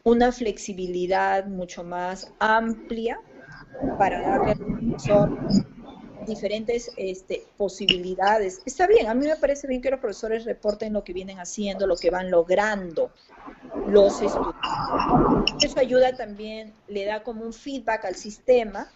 una 0.06 0.30
flexibilidad 0.30 1.46
mucho 1.46 1.82
más 1.82 2.32
amplia 2.38 3.20
para 3.98 4.20
darle 4.20 4.52
al 4.52 4.58
profesor 4.58 5.36
diferentes 6.24 6.92
este, 6.96 7.44
posibilidades. 7.56 8.60
Está 8.64 8.86
bien, 8.86 9.08
a 9.08 9.14
mí 9.14 9.26
me 9.26 9.34
parece 9.34 9.66
bien 9.66 9.82
que 9.82 9.90
los 9.90 9.98
profesores 9.98 10.44
reporten 10.44 10.92
lo 10.92 11.02
que 11.02 11.12
vienen 11.12 11.40
haciendo, 11.40 11.88
lo 11.88 11.96
que 11.96 12.10
van 12.10 12.30
logrando 12.30 13.10
los 13.88 14.22
estudiantes. 14.22 15.54
Eso 15.60 15.80
ayuda 15.80 16.16
también, 16.16 16.72
le 16.86 17.04
da 17.04 17.24
como 17.24 17.44
un 17.44 17.52
feedback 17.52 18.04
al 18.04 18.14
sistema 18.14 18.88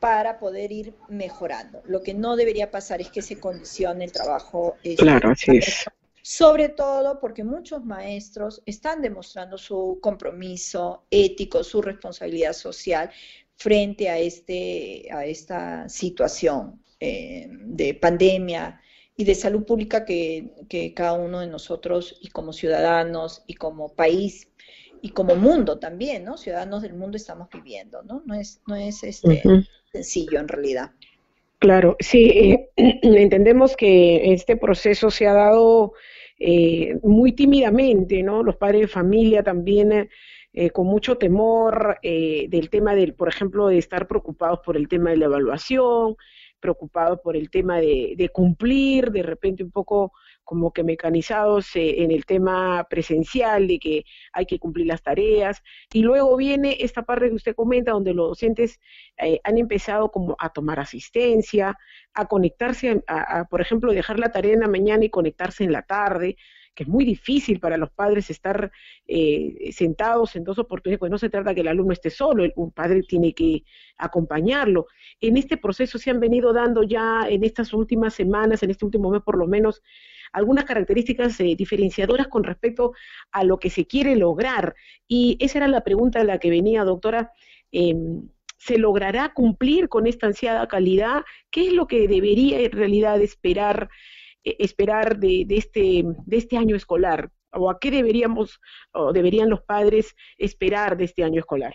para 0.00 0.38
poder 0.38 0.70
ir 0.70 0.92
mejorando. 1.08 1.80
Lo 1.86 2.02
que 2.02 2.12
no 2.12 2.36
debería 2.36 2.70
pasar 2.70 3.00
es 3.00 3.10
que 3.10 3.22
se 3.22 3.40
condicione 3.40 4.04
el 4.04 4.12
trabajo. 4.12 4.76
Este, 4.82 5.02
claro, 5.02 5.30
así 5.30 5.56
es. 5.56 5.86
Sobre 6.22 6.68
todo 6.68 7.18
porque 7.20 7.44
muchos 7.44 7.84
maestros 7.84 8.62
están 8.66 9.02
demostrando 9.02 9.56
su 9.58 9.98
compromiso 10.02 11.04
ético, 11.10 11.64
su 11.64 11.80
responsabilidad 11.82 12.52
social, 12.52 13.10
frente 13.60 14.08
a, 14.08 14.18
este, 14.18 15.06
a 15.12 15.26
esta 15.26 15.86
situación 15.88 16.82
eh, 16.98 17.46
de 17.50 17.92
pandemia 17.94 18.80
y 19.16 19.24
de 19.24 19.34
salud 19.34 19.64
pública 19.64 20.06
que, 20.06 20.92
cada 20.96 21.12
uno 21.12 21.40
de 21.40 21.46
nosotros 21.46 22.16
y 22.22 22.28
como 22.28 22.54
ciudadanos 22.54 23.42
y 23.46 23.54
como 23.54 23.94
país 23.94 24.48
y 25.02 25.10
como 25.10 25.36
mundo 25.36 25.78
también, 25.78 26.24
¿no? 26.24 26.38
Ciudadanos 26.38 26.80
del 26.80 26.94
mundo 26.94 27.18
estamos 27.18 27.48
viviendo, 27.52 28.02
¿no? 28.02 28.22
No 28.24 28.34
es, 28.34 28.62
no 28.66 28.76
es 28.76 29.02
este, 29.04 29.42
sencillo 29.92 30.38
en 30.40 30.48
realidad. 30.48 30.92
Claro, 31.60 31.96
sí, 32.00 32.30
eh, 32.30 32.70
entendemos 33.02 33.76
que 33.76 34.32
este 34.32 34.56
proceso 34.56 35.10
se 35.10 35.26
ha 35.26 35.34
dado 35.34 35.92
eh, 36.38 36.98
muy 37.02 37.32
tímidamente, 37.32 38.22
¿no? 38.22 38.42
Los 38.42 38.56
padres 38.56 38.80
de 38.80 38.88
familia 38.88 39.42
también 39.42 40.08
eh, 40.54 40.70
con 40.70 40.86
mucho 40.86 41.16
temor 41.18 41.98
eh, 42.02 42.46
del 42.48 42.70
tema 42.70 42.94
del, 42.94 43.14
por 43.14 43.28
ejemplo, 43.28 43.68
de 43.68 43.76
estar 43.78 44.08
preocupados 44.08 44.60
por 44.64 44.76
el 44.76 44.88
tema 44.88 45.10
de 45.10 45.18
la 45.18 45.26
evaluación, 45.26 46.16
preocupados 46.60 47.20
por 47.22 47.36
el 47.36 47.50
tema 47.50 47.78
de, 47.78 48.30
cumplir, 48.32 49.10
de 49.12 49.22
repente 49.22 49.62
un 49.62 49.70
poco 49.70 50.12
como 50.50 50.72
que 50.72 50.82
mecanizados 50.82 51.76
eh, 51.76 52.02
en 52.02 52.10
el 52.10 52.26
tema 52.26 52.84
presencial, 52.90 53.68
de 53.68 53.78
que 53.78 54.04
hay 54.32 54.46
que 54.46 54.58
cumplir 54.58 54.88
las 54.88 55.00
tareas. 55.00 55.62
Y 55.92 56.02
luego 56.02 56.36
viene 56.36 56.76
esta 56.80 57.02
parte 57.04 57.28
que 57.28 57.36
usted 57.36 57.54
comenta, 57.54 57.92
donde 57.92 58.14
los 58.14 58.30
docentes 58.30 58.80
han 59.44 59.58
empezado 59.58 60.10
como 60.10 60.34
a 60.40 60.48
tomar 60.48 60.80
asistencia, 60.80 61.78
a 62.14 62.26
conectarse, 62.26 63.00
a, 63.06 63.44
por 63.44 63.60
ejemplo, 63.60 63.92
dejar 63.92 64.18
la 64.18 64.32
tarea 64.32 64.54
en 64.54 64.60
la 64.60 64.66
mañana 64.68 65.04
y 65.04 65.10
conectarse 65.10 65.62
en 65.62 65.70
la 65.70 65.82
tarde, 65.82 66.36
que 66.80 66.84
es 66.84 66.88
muy 66.88 67.04
difícil 67.04 67.60
para 67.60 67.76
los 67.76 67.90
padres 67.90 68.30
estar 68.30 68.72
eh, 69.06 69.70
sentados 69.70 70.34
en 70.34 70.44
dos 70.44 70.58
oportunidades, 70.58 70.98
pues 70.98 71.10
no 71.10 71.18
se 71.18 71.28
trata 71.28 71.54
que 71.54 71.60
el 71.60 71.68
alumno 71.68 71.92
esté 71.92 72.08
solo, 72.08 72.42
un 72.56 72.72
padre 72.72 73.02
tiene 73.02 73.34
que 73.34 73.64
acompañarlo. 73.98 74.86
En 75.20 75.36
este 75.36 75.58
proceso 75.58 75.98
se 75.98 76.08
han 76.08 76.20
venido 76.20 76.54
dando 76.54 76.82
ya 76.82 77.26
en 77.28 77.44
estas 77.44 77.74
últimas 77.74 78.14
semanas, 78.14 78.62
en 78.62 78.70
este 78.70 78.86
último 78.86 79.10
mes 79.10 79.20
por 79.20 79.36
lo 79.36 79.46
menos, 79.46 79.82
algunas 80.32 80.64
características 80.64 81.38
eh, 81.40 81.54
diferenciadoras 81.54 82.28
con 82.28 82.44
respecto 82.44 82.94
a 83.30 83.44
lo 83.44 83.58
que 83.58 83.68
se 83.68 83.86
quiere 83.86 84.16
lograr. 84.16 84.74
Y 85.06 85.36
esa 85.38 85.58
era 85.58 85.68
la 85.68 85.84
pregunta 85.84 86.20
de 86.20 86.24
la 86.24 86.38
que 86.38 86.48
venía, 86.48 86.84
doctora. 86.84 87.30
Em, 87.72 88.26
¿Se 88.56 88.78
logrará 88.78 89.34
cumplir 89.34 89.90
con 89.90 90.06
esta 90.06 90.28
ansiada 90.28 90.66
calidad? 90.66 91.24
¿Qué 91.50 91.66
es 91.66 91.72
lo 91.74 91.86
que 91.86 92.08
debería 92.08 92.60
en 92.60 92.72
realidad 92.72 93.20
esperar 93.20 93.90
esperar 94.44 95.18
de, 95.18 95.46
este, 95.50 96.02
de 96.04 96.36
este 96.36 96.56
año 96.56 96.76
escolar? 96.76 97.30
¿O 97.52 97.68
a 97.68 97.80
qué 97.80 97.90
deberíamos 97.90 98.60
deberían 99.12 99.50
los 99.50 99.62
padres 99.62 100.14
esperar 100.38 100.96
de 100.96 101.04
este 101.04 101.24
año 101.24 101.40
escolar? 101.40 101.74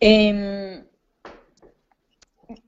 Em, 0.00 0.86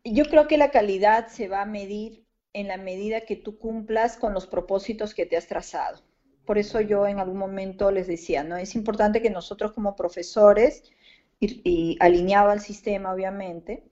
yo 0.05 0.25
creo 0.25 0.49
que 0.49 0.59
la 0.59 0.71
calidad 0.71 1.29
se 1.29 1.49
va 1.49 1.63
a 1.63 1.67
medir 1.67 2.25
en 2.53 2.69
la 2.69 2.77
medida 2.77 3.21
que 3.21 3.37
tú 3.37 3.59
cumplas 3.59 4.17
con 4.17 4.35
los 4.35 4.47
propósitos 4.47 5.15
que 5.15 5.27
te 5.27 5.37
has 5.37 5.47
trazado. 5.47 6.03
Por 6.45 6.59
eso 6.59 6.81
yo 6.81 7.07
en 7.07 7.21
algún 7.21 7.39
momento 7.39 7.93
les 7.93 8.09
decía, 8.09 8.43
¿no? 8.43 8.57
Es 8.57 8.75
importante 8.75 9.23
que 9.23 9.31
nosotros 9.31 9.73
como 9.73 9.95
profesores, 9.95 10.83
y, 11.39 11.61
y 11.65 11.97
alineado 12.01 12.51
al 12.51 12.61
sistema 12.61 13.15
obviamente, 13.15 13.85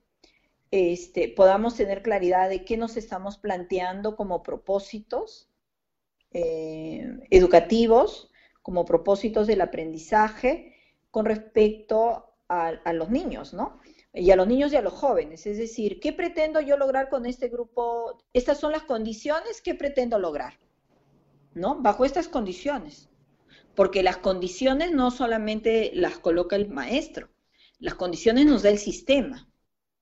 este, 0.70 1.28
podamos 1.28 1.76
tener 1.76 2.02
claridad 2.02 2.48
de 2.48 2.64
qué 2.64 2.76
nos 2.76 2.96
estamos 2.96 3.38
planteando 3.38 4.16
como 4.16 4.42
propósitos 4.42 5.48
eh, 6.32 7.18
educativos, 7.30 8.30
como 8.62 8.84
propósitos 8.84 9.46
del 9.46 9.62
aprendizaje 9.62 10.76
con 11.10 11.24
respecto 11.24 12.24
a, 12.48 12.92
los 12.92 13.10
niños, 13.10 13.52
¿no? 13.52 13.80
Y 14.12 14.30
a 14.30 14.36
los 14.36 14.46
niños 14.46 14.72
y 14.72 14.76
a 14.76 14.82
los 14.82 14.94
jóvenes. 14.94 15.46
Es 15.46 15.58
decir, 15.58 16.00
¿qué 16.00 16.12
pretendo 16.12 16.60
yo 16.60 16.76
lograr 16.76 17.08
con 17.08 17.26
este 17.26 17.48
grupo? 17.48 18.22
Estas 18.32 18.58
son 18.58 18.72
las 18.72 18.82
condiciones 18.82 19.60
que 19.60 19.74
pretendo 19.74 20.18
lograr, 20.18 20.58
¿no? 21.54 21.80
Bajo 21.80 22.04
estas 22.04 22.28
condiciones. 22.28 23.08
Porque 23.74 24.02
las 24.02 24.16
condiciones 24.16 24.92
no 24.92 25.10
solamente 25.10 25.92
las 25.94 26.18
coloca 26.18 26.56
el 26.56 26.68
maestro, 26.68 27.28
las 27.78 27.94
condiciones 27.94 28.46
nos 28.46 28.62
da 28.62 28.70
el 28.70 28.78
sistema 28.78 29.47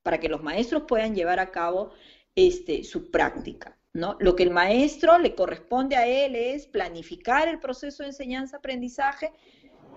para 0.06 0.20
que 0.20 0.28
los 0.28 0.40
maestros 0.40 0.84
puedan 0.86 1.16
llevar 1.16 1.40
a 1.40 1.50
cabo 1.50 1.90
este, 2.36 2.84
su 2.84 3.10
práctica. 3.10 3.76
¿no? 3.92 4.16
Lo 4.20 4.36
que 4.36 4.44
el 4.44 4.52
maestro 4.52 5.18
le 5.18 5.34
corresponde 5.34 5.96
a 5.96 6.06
él 6.06 6.36
es 6.36 6.68
planificar 6.68 7.48
el 7.48 7.58
proceso 7.58 8.04
de 8.04 8.10
enseñanza-aprendizaje, 8.10 9.32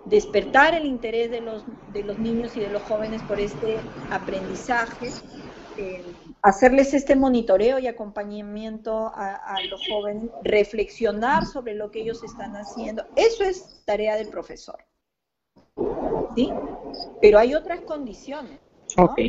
despertar 0.05 0.73
el 0.73 0.87
interés 0.87 1.29
de 1.29 1.41
los, 1.41 1.63
de 1.93 2.01
los 2.01 2.17
niños 2.17 2.57
y 2.57 2.61
de 2.61 2.71
los 2.71 2.81
jóvenes 2.81 3.21
por 3.21 3.39
este 3.39 3.77
aprendizaje, 4.09 5.11
eh, 5.77 6.03
hacerles 6.41 6.95
este 6.95 7.15
monitoreo 7.15 7.77
y 7.77 7.85
acompañamiento 7.85 9.11
a, 9.13 9.35
a, 9.35 9.63
los 9.65 9.87
jóvenes, 9.87 10.31
reflexionar 10.43 11.45
sobre 11.45 11.75
lo 11.75 11.91
que 11.91 12.01
ellos 12.01 12.23
están 12.23 12.55
haciendo. 12.55 13.05
Eso 13.15 13.43
es 13.43 13.83
tarea 13.85 14.15
del 14.15 14.29
profesor. 14.29 14.83
¿Sí? 16.35 16.51
Pero 17.21 17.37
hay 17.37 17.53
otras 17.53 17.81
condiciones. 17.81 18.59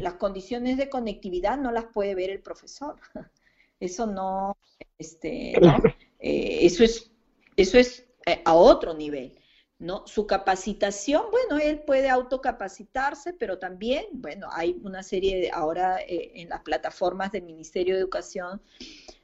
Las 0.00 0.14
condiciones 0.14 0.76
de 0.76 0.88
conectividad 0.88 1.58
no 1.58 1.70
las 1.72 1.86
puede 1.86 2.14
ver 2.14 2.30
el 2.30 2.40
profesor. 2.40 2.96
Eso 3.80 4.06
no, 4.06 4.58
este, 4.98 5.52
eh, 6.18 6.66
eso 6.66 6.84
es, 6.84 7.10
eso 7.56 7.78
es 7.78 8.06
eh, 8.26 8.42
a 8.44 8.52
otro 8.52 8.92
nivel. 8.92 9.40
¿no? 9.78 10.06
Su 10.06 10.26
capacitación, 10.26 11.22
bueno, 11.30 11.56
él 11.58 11.80
puede 11.80 12.10
autocapacitarse, 12.10 13.32
pero 13.32 13.58
también, 13.58 14.04
bueno, 14.12 14.48
hay 14.52 14.78
una 14.82 15.02
serie 15.02 15.40
de, 15.40 15.50
ahora 15.50 15.98
eh, 16.02 16.32
en 16.34 16.50
las 16.50 16.60
plataformas 16.60 17.32
del 17.32 17.44
Ministerio 17.44 17.94
de 17.94 18.00
Educación 18.00 18.60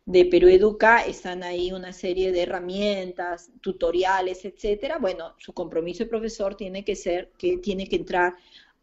de 0.07 0.25
Perú 0.25 0.49
Educa 0.49 1.05
están 1.05 1.42
ahí 1.42 1.72
una 1.72 1.92
serie 1.92 2.33
de 2.33 2.42
herramientas, 2.42 3.51
tutoriales, 3.61 4.44
etcétera. 4.44 4.99
Bueno, 4.99 5.35
su 5.37 5.53
compromiso 5.53 6.05
de 6.05 6.11
profesor 6.11 6.57
tiene 6.57 6.85
que 6.85 6.94
ser 6.94 7.33
que 7.37 7.59
tiene 7.59 7.88
que 7.88 7.96
entrar 7.96 8.37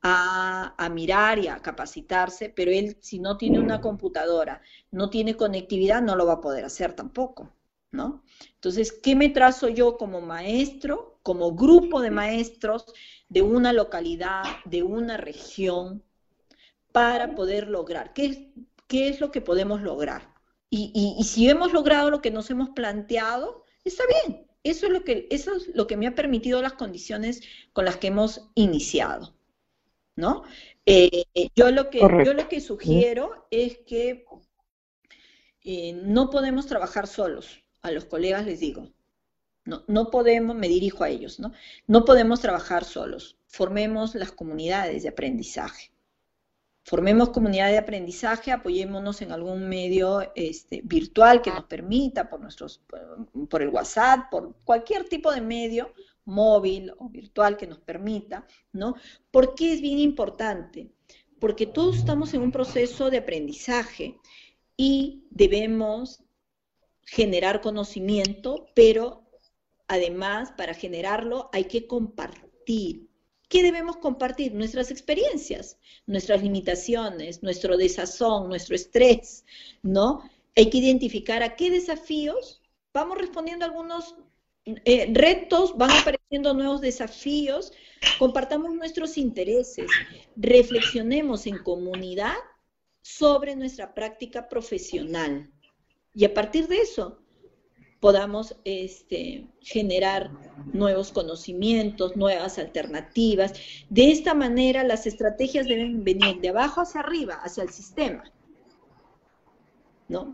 a, 0.03 0.89
mirar 0.91 1.39
y 1.39 1.47
a 1.47 1.59
capacitarse, 1.59 2.49
pero 2.49 2.71
él 2.71 2.97
si 2.99 3.19
no 3.19 3.37
tiene 3.37 3.59
una 3.59 3.79
computadora, 3.81 4.61
no 4.91 5.09
tiene 5.09 5.35
conectividad, 5.35 6.01
no 6.01 6.15
lo 6.15 6.25
va 6.25 6.33
a 6.33 6.41
poder 6.41 6.65
hacer 6.65 6.93
tampoco, 6.93 7.53
¿no? 7.91 8.23
Entonces, 8.55 8.91
¿qué 8.91 9.15
me 9.15 9.29
trazo 9.29 9.69
yo 9.69 9.97
como 9.97 10.19
maestro, 10.21 11.19
como 11.23 11.55
grupo 11.55 12.01
de 12.01 12.11
maestros 12.11 12.85
de 13.29 13.41
una 13.41 13.71
localidad, 13.71 14.43
de 14.65 14.83
una 14.83 15.17
región, 15.17 16.03
para 16.91 17.33
poder 17.33 17.69
lograr? 17.69 18.13
¿Qué, 18.13 18.53
qué 18.87 19.07
es 19.07 19.21
lo 19.21 19.31
que 19.31 19.41
podemos 19.41 19.81
lograr? 19.81 20.33
Y, 20.69 21.15
y 21.17 21.23
si 21.23 21.49
hemos 21.49 21.71
logrado 21.71 22.09
lo 22.09 22.21
que 22.21 22.31
nos 22.31 22.49
hemos 22.49 22.69
planteado, 22.71 23.63
está 23.85 24.03
bien. 24.07 24.47
Eso 24.63 24.87
es, 24.87 24.93
lo 24.93 25.03
que, 25.03 25.27
eso 25.29 25.55
es 25.55 25.67
lo 25.75 25.87
que 25.87 25.97
me 25.97 26.07
ha 26.07 26.15
permitido 26.15 26.61
las 26.61 26.73
condiciones 26.73 27.41
con 27.73 27.85
las 27.85 27.97
que 27.97 28.07
hemos 28.07 28.49
iniciado. 28.55 29.35
¿No? 30.15 30.43
Eh, 30.86 31.26
yo, 31.56 31.71
lo 31.71 31.89
que, 31.89 31.99
yo 31.99 32.34
lo 32.34 32.47
que 32.47 32.62
sugiero 32.62 33.47
es 33.52 33.80
que 33.80 34.26
eh, 35.63 35.93
no 35.93 36.30
podemos 36.30 36.67
trabajar 36.67 37.08
solos, 37.08 37.63
a 37.82 37.91
los 37.91 38.06
colegas 38.06 38.45
les 38.45 38.60
digo, 38.60 38.91
no, 39.65 39.84
no 39.88 40.10
podemos, 40.12 40.56
me 40.56 40.67
dirijo 40.67 41.04
a 41.04 41.10
ellos, 41.10 41.39
¿no? 41.39 41.54
No 41.88 42.06
podemos 42.06 42.41
trabajar 42.41 42.84
solos, 42.84 43.38
formemos 43.47 44.15
las 44.15 44.32
comunidades 44.32 45.04
de 45.04 45.10
aprendizaje. 45.10 45.91
Formemos 46.86 47.30
comunidades 47.30 47.73
de 47.73 47.80
aprendizaje, 47.80 48.52
apoyémonos 48.52 49.21
en 49.21 49.32
algún 49.32 49.69
medio 49.69 50.34
este, 50.36 50.82
virtual 50.84 51.41
que 51.41 51.49
nos 51.49 51.63
permita, 51.63 52.30
por, 52.30 52.41
nuestros, 52.41 52.82
por 53.49 53.62
el 53.62 53.69
WhatsApp, 53.69 54.30
por 54.30 54.54
cualquier 54.65 55.08
tipo 55.08 55.32
de 55.32 55.39
medio, 55.39 55.93
móvil 56.25 56.93
o 56.97 57.09
virtual 57.09 57.57
que 57.57 57.67
nos 57.67 57.79
permita, 57.79 58.45
¿no? 58.71 58.95
¿Por 59.31 59.55
qué 59.55 59.73
es 59.73 59.81
bien 59.81 59.99
importante? 59.99 60.91
Porque 61.39 61.65
todos 61.65 61.97
estamos 61.97 62.33
en 62.33 62.41
un 62.41 62.51
proceso 62.51 63.09
de 63.09 63.17
aprendizaje 63.17 64.17
y 64.77 65.23
debemos 65.29 66.23
generar 67.05 67.62
conocimiento, 67.62 68.67
pero 68.73 69.23
además 69.88 70.51
para 70.57 70.73
generarlo 70.73 71.49
hay 71.51 71.65
que 71.65 71.86
compartir. 71.88 73.07
¿Qué 73.49 73.62
debemos 73.62 73.97
compartir? 73.97 74.53
Nuestras 74.53 74.89
experiencias, 74.89 75.77
nuestras 76.07 76.41
limitaciones, 76.41 77.43
nuestro 77.43 77.77
desazón, 77.77 78.47
nuestro 78.49 78.75
estrés, 78.75 79.45
¿no? 79.83 80.23
Hay 80.55 80.69
que 80.69 80.79
identificar 80.79 81.43
a 81.43 81.55
qué 81.55 81.69
desafíos 81.69 82.62
vamos 82.93 83.17
respondiendo 83.17 83.65
algunos 83.65 84.15
eh, 84.65 85.12
retos, 85.13 85.78
van 85.78 85.91
apareciendo 85.91 86.54
nuevos 86.54 86.82
desafíos, 86.82 87.73
compartamos 88.17 88.73
nuestros 88.73 89.17
intereses, 89.17 89.88
reflexionemos 90.36 91.47
en 91.47 91.58
comunidad 91.58 92.36
sobre 93.02 93.56
nuestra 93.56 93.93
práctica 93.93 94.47
profesional 94.47 95.52
y 96.13 96.26
a 96.26 96.34
partir 96.34 96.67
de 96.67 96.78
eso 96.78 97.19
podamos 97.99 98.56
este, 98.65 99.47
generar 99.62 100.30
nuevos 100.73 101.12
conocimientos, 101.12 102.17
nuevas 102.17 102.60
alternativas. 102.60 103.54
De 103.89 104.12
esta 104.12 104.34
manera 104.34 104.84
las 104.84 105.08
estrategias 105.08 105.67
deben 105.67 106.04
venir 106.04 106.41
de 106.41 106.49
abajo 106.49 106.82
hacia 106.82 106.99
arriba, 106.99 107.36
hacia 107.36 107.63
el 107.63 107.69
sistema. 107.69 108.23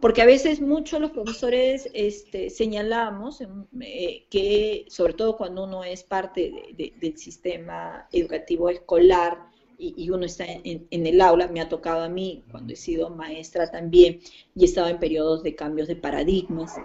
Porque 0.01 0.21
a 0.21 0.25
veces 0.25 0.61
muchos 0.61 0.99
los 0.99 1.11
profesores 1.11 1.89
este, 1.93 2.49
señalamos 2.49 3.41
eh, 3.81 4.25
que, 4.29 4.85
sobre 4.89 5.13
todo 5.13 5.37
cuando 5.37 5.63
uno 5.63 5.83
es 5.83 6.03
parte 6.03 6.51
del 6.75 7.17
sistema 7.17 8.07
educativo 8.11 8.69
escolar 8.69 9.49
y, 9.81 10.09
uno 10.09 10.25
está 10.25 10.43
en, 10.45 10.87
el 10.91 11.21
aula, 11.21 11.47
me 11.47 11.61
ha 11.61 11.69
tocado 11.69 12.03
a 12.03 12.09
mí 12.09 12.43
cuando 12.51 12.73
he 12.73 12.75
sido 12.75 13.09
maestra 13.09 13.71
también 13.71 14.19
y 14.53 14.63
he 14.63 14.65
estado 14.65 14.89
en 14.89 14.99
periodos 14.99 15.41
de 15.41 15.55
cambios 15.55 15.87
de 15.87 15.95
paradigmas, 15.95 16.75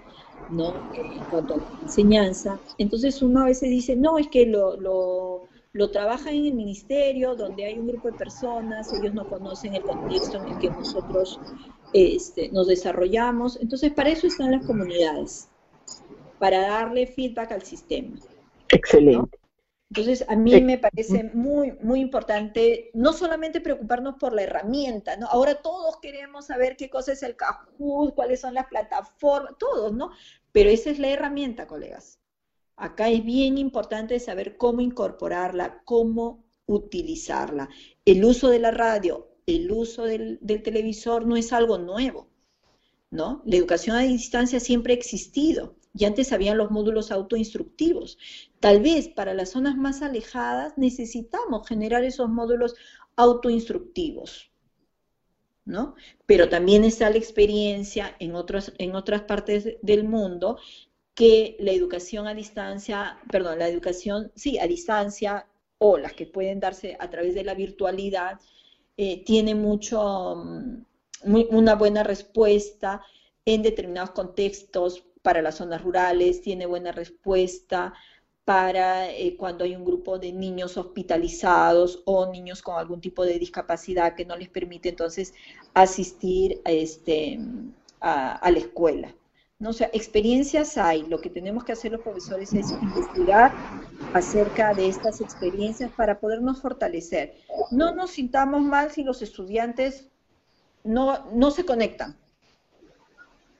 ¿no? 0.49 0.75
En 0.95 1.19
cuanto 1.25 1.55
a 1.55 1.57
la 1.57 1.65
enseñanza. 1.83 2.61
Entonces 2.79 3.21
uno 3.21 3.41
a 3.41 3.47
veces 3.47 3.69
dice, 3.69 3.97
no, 3.97 4.17
es 4.17 4.29
que 4.29 4.47
lo, 4.47 4.77
lo, 4.77 5.49
lo 5.73 5.91
trabajan 5.91 6.35
en 6.35 6.47
el 6.47 6.55
ministerio, 6.55 7.35
donde 7.35 7.65
hay 7.65 7.77
un 7.77 7.89
grupo 7.89 8.13
de 8.13 8.17
personas, 8.17 8.93
ellos 8.93 9.13
no 9.13 9.29
conocen 9.29 9.75
el 9.75 9.83
contexto 9.83 10.41
en 10.41 10.53
el 10.53 10.59
que 10.61 10.71
nosotros 10.71 11.41
este, 11.95 12.51
nos 12.51 12.67
desarrollamos. 12.67 13.59
Entonces, 13.63 13.93
para 13.93 14.11
eso 14.11 14.27
están 14.27 14.51
las 14.51 14.67
comunidades, 14.67 15.49
para 16.39 16.61
darle 16.61 17.07
feedback 17.07 17.53
al 17.53 17.63
sistema. 17.63 18.17
Excelente. 18.69 19.39
Entonces, 19.91 20.25
a 20.29 20.35
mí 20.35 20.61
me 20.61 20.77
parece 20.77 21.31
muy, 21.35 21.73
muy 21.81 22.01
importante 22.01 22.91
no 22.95 23.13
solamente 23.13 23.61
preocuparnos 23.61 24.17
por 24.17 24.33
la 24.33 24.43
herramienta, 24.43 25.17
¿no? 25.17 25.29
Ahora 25.29 25.63
todos 25.63 25.99
queremos 25.99 26.47
saber 26.47 26.77
qué 26.77 26.91
cosa 26.91 27.13
es 27.13 27.23
el 27.23 27.37
Kahoot, 27.37 28.15
cuáles 28.15 28.41
son 28.41 28.55
las 28.55 28.67
plataformas, 28.67 29.55
todos, 29.57 29.93
¿no? 29.93 30.11
Pero 30.51 30.71
esa 30.71 30.91
es 30.91 30.99
la 30.99 31.11
herramienta, 31.11 31.69
colegas. 31.69 32.19
Acá 32.75 33.09
es 33.09 33.25
bien 33.25 33.57
importante 33.57 34.19
saber 34.19 34.57
cómo 34.57 34.81
incorporarla, 34.81 35.83
cómo 35.85 36.45
utilizarla. 36.67 37.69
El 38.05 38.25
uso 38.25 38.51
de 38.51 38.59
la 38.59 38.73
radio, 38.73 39.29
el 39.47 39.71
uso 39.71 40.05
del, 40.05 40.39
televisor 40.63 41.27
no 41.27 41.37
es 41.37 41.53
algo 41.53 41.79
nuevo, 41.79 42.29
¿no? 43.11 43.43
La 43.45 43.57
educación 43.57 43.97
a 43.97 44.01
distancia 44.01 44.61
siempre 44.61 44.95
ha 44.95 44.97
existido 44.97 45.77
y 45.97 46.05
antes 46.07 46.33
habían 46.33 46.59
los 46.59 46.71
módulos 46.71 47.13
autoinstructivos. 47.13 48.19
Tal 48.61 48.81
vez 48.81 49.09
para 49.09 49.35
las 49.35 49.51
zonas 49.51 49.77
más 49.77 50.03
alejadas 50.03 50.77
necesitamos 50.77 51.69
generar 51.69 52.05
esos 52.05 52.29
módulos 52.29 52.75
autoinstructivos, 53.17 54.51
¿no? 55.65 55.95
Pero 56.27 56.49
también 56.49 56.85
está 56.85 57.11
la 57.11 57.19
experiencia 57.19 58.17
en, 58.19 58.35
otros, 58.35 58.73
en 58.79 58.97
otras 58.97 59.23
partes 59.23 59.77
del 59.83 60.05
mundo 60.05 60.59
que 61.15 61.57
la 61.61 61.71
educación 61.71 62.27
a 62.27 62.35
distancia, 62.35 63.19
perdón, 63.31 63.61
la 63.61 63.69
educación, 63.69 64.33
sí, 64.35 64.59
a 64.59 64.67
distancia 64.67 65.47
o 65.79 65.97
las 65.97 66.15
que 66.15 66.27
pueden 66.27 66.59
darse 66.59 66.97
a 66.99 67.09
través 67.09 67.35
de 67.35 67.45
la 67.45 67.55
virtualidad, 67.55 68.41
eh, 68.97 69.25
tiene 69.25 69.55
mucho, 69.55 70.37
mm, 70.37 70.85
una 71.51 71.75
buena 71.75 72.03
respuesta 72.03 73.03
en 73.45 73.63
determinados 73.63 74.11
contextos 74.11 75.05
para 75.23 75.43
las 75.43 75.57
zonas 75.57 75.83
rurales, 75.83 76.43
tiene 76.43 76.67
buena 76.67 76.93
respuesta 76.93 77.95
para 78.45 79.11
eh, 79.11 79.37
cuando 79.39 79.65
hay 79.65 79.75
un 79.75 79.85
grupo 79.85 80.19
de 80.19 80.33
niños 80.33 80.77
hospitalizados 80.77 82.03
o 82.05 82.31
niños 82.31 82.63
con 82.63 82.77
algún 82.77 83.01
tipo 83.01 83.25
de 83.25 83.39
discapacidad 83.39 84.15
que 84.15 84.27
no 84.27 84.37
les 84.37 84.51
permite 84.51 84.91
entonces 84.91 85.33
asistir 85.73 86.61
a, 86.65 86.71
este, 86.71 87.39
a, 88.01 88.51
la 88.51 88.59
escuela. 88.59 89.15
¿No? 89.59 89.71
O 89.71 89.73
sea, 89.73 89.91
experiencias 89.93 90.77
hay, 90.77 91.03
lo 91.05 91.21
que 91.21 91.31
tenemos 91.31 91.65
que 91.65 91.73
hacer 91.73 91.93
los 91.93 92.01
profesores 92.01 92.53
es 92.53 92.71
investigar 92.71 93.53
acerca 94.13 94.75
de 94.75 94.89
estas 94.89 95.21
experiencias 95.21 95.91
para 95.93 96.19
podernos 96.19 96.61
fortalecer. 96.61 97.35
No 97.71 97.95
nos 97.95 98.11
sintamos 98.11 98.63
mal 98.63 98.91
si 98.91 99.05
los 99.05 99.23
estudiantes 99.23 100.09
no, 100.83 101.31
no 101.33 101.51
se 101.51 101.65
conectan. 101.65 102.17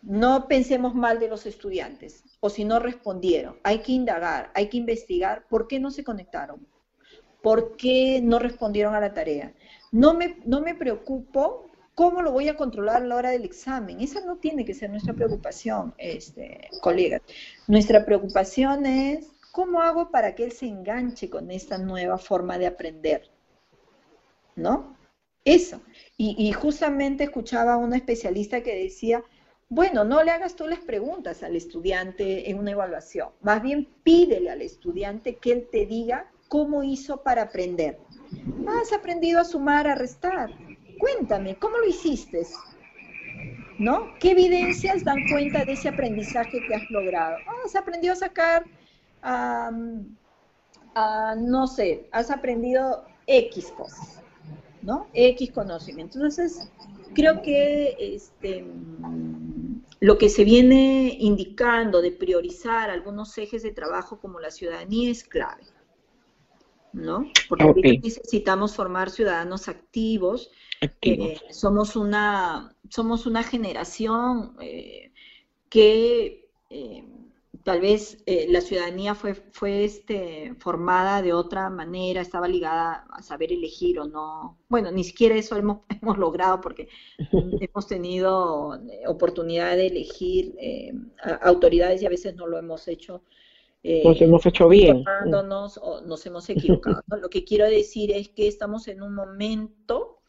No 0.03 0.49
pensemos 0.49 0.95
mal 0.95 1.19
de 1.19 1.29
los 1.29 1.47
estudiantes 1.47 2.23
o 2.41 2.51
si 2.51 2.65
no 2.65 2.79
respondieron. 2.79 3.57
Hay 3.63 3.79
que 3.79 3.93
indagar, 3.93 4.51
hay 4.55 4.69
que 4.69 4.77
investigar 4.77 5.47
por 5.49 5.67
qué 5.67 5.81
no 5.81 5.91
se 5.91 6.05
conectaron, 6.05 6.67
por 7.43 7.77
qué 7.77 8.21
no 8.23 8.39
respondieron 8.39 8.95
a 8.95 9.01
la 9.01 9.15
tarea. 9.15 9.55
No 9.91 10.13
me, 10.13 10.37
no 10.45 10.61
me 10.61 10.75
preocupo 10.75 11.71
cómo 11.95 12.23
lo 12.23 12.33
voy 12.33 12.49
a 12.49 12.57
controlar 12.57 13.03
a 13.03 13.07
la 13.07 13.17
hora 13.17 13.31
del 13.31 13.45
examen. 13.45 14.01
Esa 14.01 14.21
no 14.21 14.37
tiene 14.37 14.65
que 14.65 14.75
ser 14.75 14.91
nuestra 14.91 15.15
preocupación, 15.15 15.95
este, 15.99 16.69
colegas. 16.81 17.23
Nuestra 17.67 18.05
preocupación 18.05 18.87
es 18.87 19.29
cómo 19.53 19.81
hago 19.83 20.11
para 20.11 20.35
que 20.35 20.45
él 20.45 20.53
se 20.53 20.67
enganche 20.67 21.31
con 21.31 21.51
esta 21.51 21.79
nueva 21.79 22.19
forma 22.19 22.59
de 22.59 22.67
aprender. 22.67 23.31
¿No? 24.57 24.97
Eso. 25.45 25.81
Y, 26.17 26.37
y 26.39 26.53
justamente 26.53 27.25
escuchaba 27.25 27.75
a 27.75 27.79
una 27.79 27.97
especialista 27.97 28.63
que 28.63 28.75
decía, 28.75 29.23
bueno, 29.69 30.05
no 30.05 30.23
le 30.23 30.31
hagas 30.31 30.57
tú 30.57 30.67
las 30.67 30.81
preguntas 30.81 31.43
al 31.43 31.57
estudiante 31.57 32.51
en 32.51 32.59
una 32.59 32.73
evaluación, 32.73 33.31
más 33.41 33.63
bien 33.63 33.89
pídele 34.05 34.51
al 34.51 34.63
estudiante 34.63 35.37
que 35.37 35.53
él 35.53 35.69
te 35.73 35.87
diga 35.87 36.31
cómo 36.49 36.83
hizo 36.85 37.23
para 37.23 37.43
aprender. 37.43 37.99
¿Has 38.69 38.93
aprendido 38.93 39.41
a 39.41 39.45
sumar, 39.45 39.89
a 39.89 39.95
restar? 39.95 40.51
Cuéntame, 40.99 41.57
¿cómo 41.57 41.79
lo 41.79 41.87
hiciste? 41.87 42.43
¿No? 43.79 44.15
¿Qué 44.21 44.31
evidencias 44.31 45.05
dan 45.05 45.29
cuenta 45.29 45.65
de 45.65 45.73
ese 45.73 45.89
aprendizaje 45.89 46.61
que 46.67 46.75
has 46.75 46.89
logrado? 46.91 47.37
Ah, 47.47 47.53
has 47.65 47.75
aprendido 47.75 48.13
a 48.13 48.17
sacar, 48.17 48.65
no 51.37 51.67
sé, 51.67 52.09
has 52.13 52.31
aprendido 52.31 53.05
X 53.27 53.73
cosas, 53.77 54.23
¿no? 54.83 55.09
X 55.13 55.51
conocimiento. 55.51 56.19
Entonces, 56.19 56.69
creo 57.15 57.43
que 57.43 57.97
este, 57.99 58.65
lo 60.01 60.19
que 60.19 60.29
se 60.29 60.45
viene 60.45 61.17
indicando 61.19 62.01
de 62.01 62.13
priorizar 62.13 62.91
algunos 62.91 63.37
ejes 63.39 63.63
de 63.63 63.73
trabajo 63.73 64.21
como 64.21 64.39
la 64.39 64.51
ciudadanía 64.51 65.11
es 65.11 65.25
clave, 65.25 65.65
¿no? 66.95 67.27
Porque 67.49 67.99
necesitamos 68.03 68.75
formar 68.75 69.11
ciudadanos 69.11 69.69
activos. 69.69 70.51
Eh, 71.03 71.39
somos, 71.51 71.97
una, 71.97 72.75
somos 72.89 73.27
una 73.27 73.43
generación 73.43 74.57
eh, 74.61 75.13
que 75.69 76.49
eh, 76.71 77.05
tal 77.63 77.81
vez 77.81 78.23
eh, 78.27 78.47
la 78.49 78.61
ciudadanía 78.61 79.15
fue, 79.15 79.35
fue 79.35 79.85
este, 79.85 80.55
formada 80.59 81.23
de 81.23 81.33
otra 81.33 81.69
manera, 81.69 82.21
estaba 82.21 82.47
ligada 82.49 83.07
a 83.11 83.23
saber 83.23 83.53
elegir 83.53 83.99
o 83.99 84.07
no. 84.07 84.59
Bueno, 84.69 84.91
ni 84.93 85.05
siquiera 85.05 85.35
eso 85.35 85.57
hemos, 85.57 85.79
hemos 86.01 86.17
logrado 86.17 86.61
porque 86.61 86.89
hemos 87.61 87.87
tenido 87.89 88.79
oportunidad 89.07 89.77
de 89.77 89.89
elegir 89.89 90.55
autoridades 91.43 92.03
y 92.03 92.07
a 92.07 92.11
veces 92.11 92.37
no 92.37 92.47
lo 92.47 92.59
hemos 92.59 92.87
hecho. 92.89 93.23
Nos 93.85 94.21
hemos 94.21 94.47
hecho 94.47 94.69
bien. 94.69 95.05
o 95.07 96.01
nos 96.01 96.27
hemos 96.27 96.49
equivocado. 96.49 97.03
Lo 97.21 97.29
que 97.29 97.45
quiero 97.45 97.67
decir 97.67 98.11
es 98.13 98.31
que 98.31 98.49
estamos 98.49 98.89
en 98.89 99.03
un 99.03 99.15
momento 99.15 100.21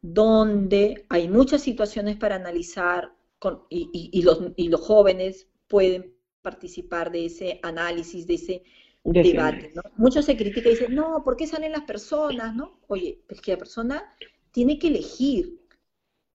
donde 0.00 1.06
hay 1.08 1.28
muchas 1.28 1.62
situaciones 1.62 2.16
para 2.16 2.36
analizar 2.36 3.12
con, 3.38 3.64
y, 3.68 3.88
y, 4.12 4.22
los, 4.22 4.40
y 4.56 4.68
los 4.68 4.80
jóvenes 4.80 5.48
pueden 5.68 6.14
participar 6.42 7.10
de 7.10 7.26
ese 7.26 7.60
análisis, 7.62 8.26
de 8.26 8.34
ese 8.34 8.62
debate, 9.02 9.72
¿no? 9.74 9.82
Muchos 9.96 10.24
se 10.24 10.36
critican 10.36 10.72
y 10.72 10.74
dicen, 10.74 10.94
no, 10.94 11.22
¿por 11.24 11.36
qué 11.36 11.46
salen 11.46 11.72
las 11.72 11.84
personas, 11.84 12.54
no? 12.54 12.80
Oye, 12.86 13.22
es 13.28 13.40
que 13.40 13.52
la 13.52 13.58
persona 13.58 14.14
tiene 14.50 14.78
que 14.78 14.88
elegir 14.88 15.60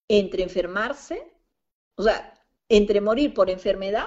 entre 0.08 0.44
enfermarse, 0.44 1.32
o 1.96 2.04
sea, 2.04 2.34
entre 2.70 3.02
morir 3.02 3.34
por 3.34 3.50
enfermedad 3.50 4.06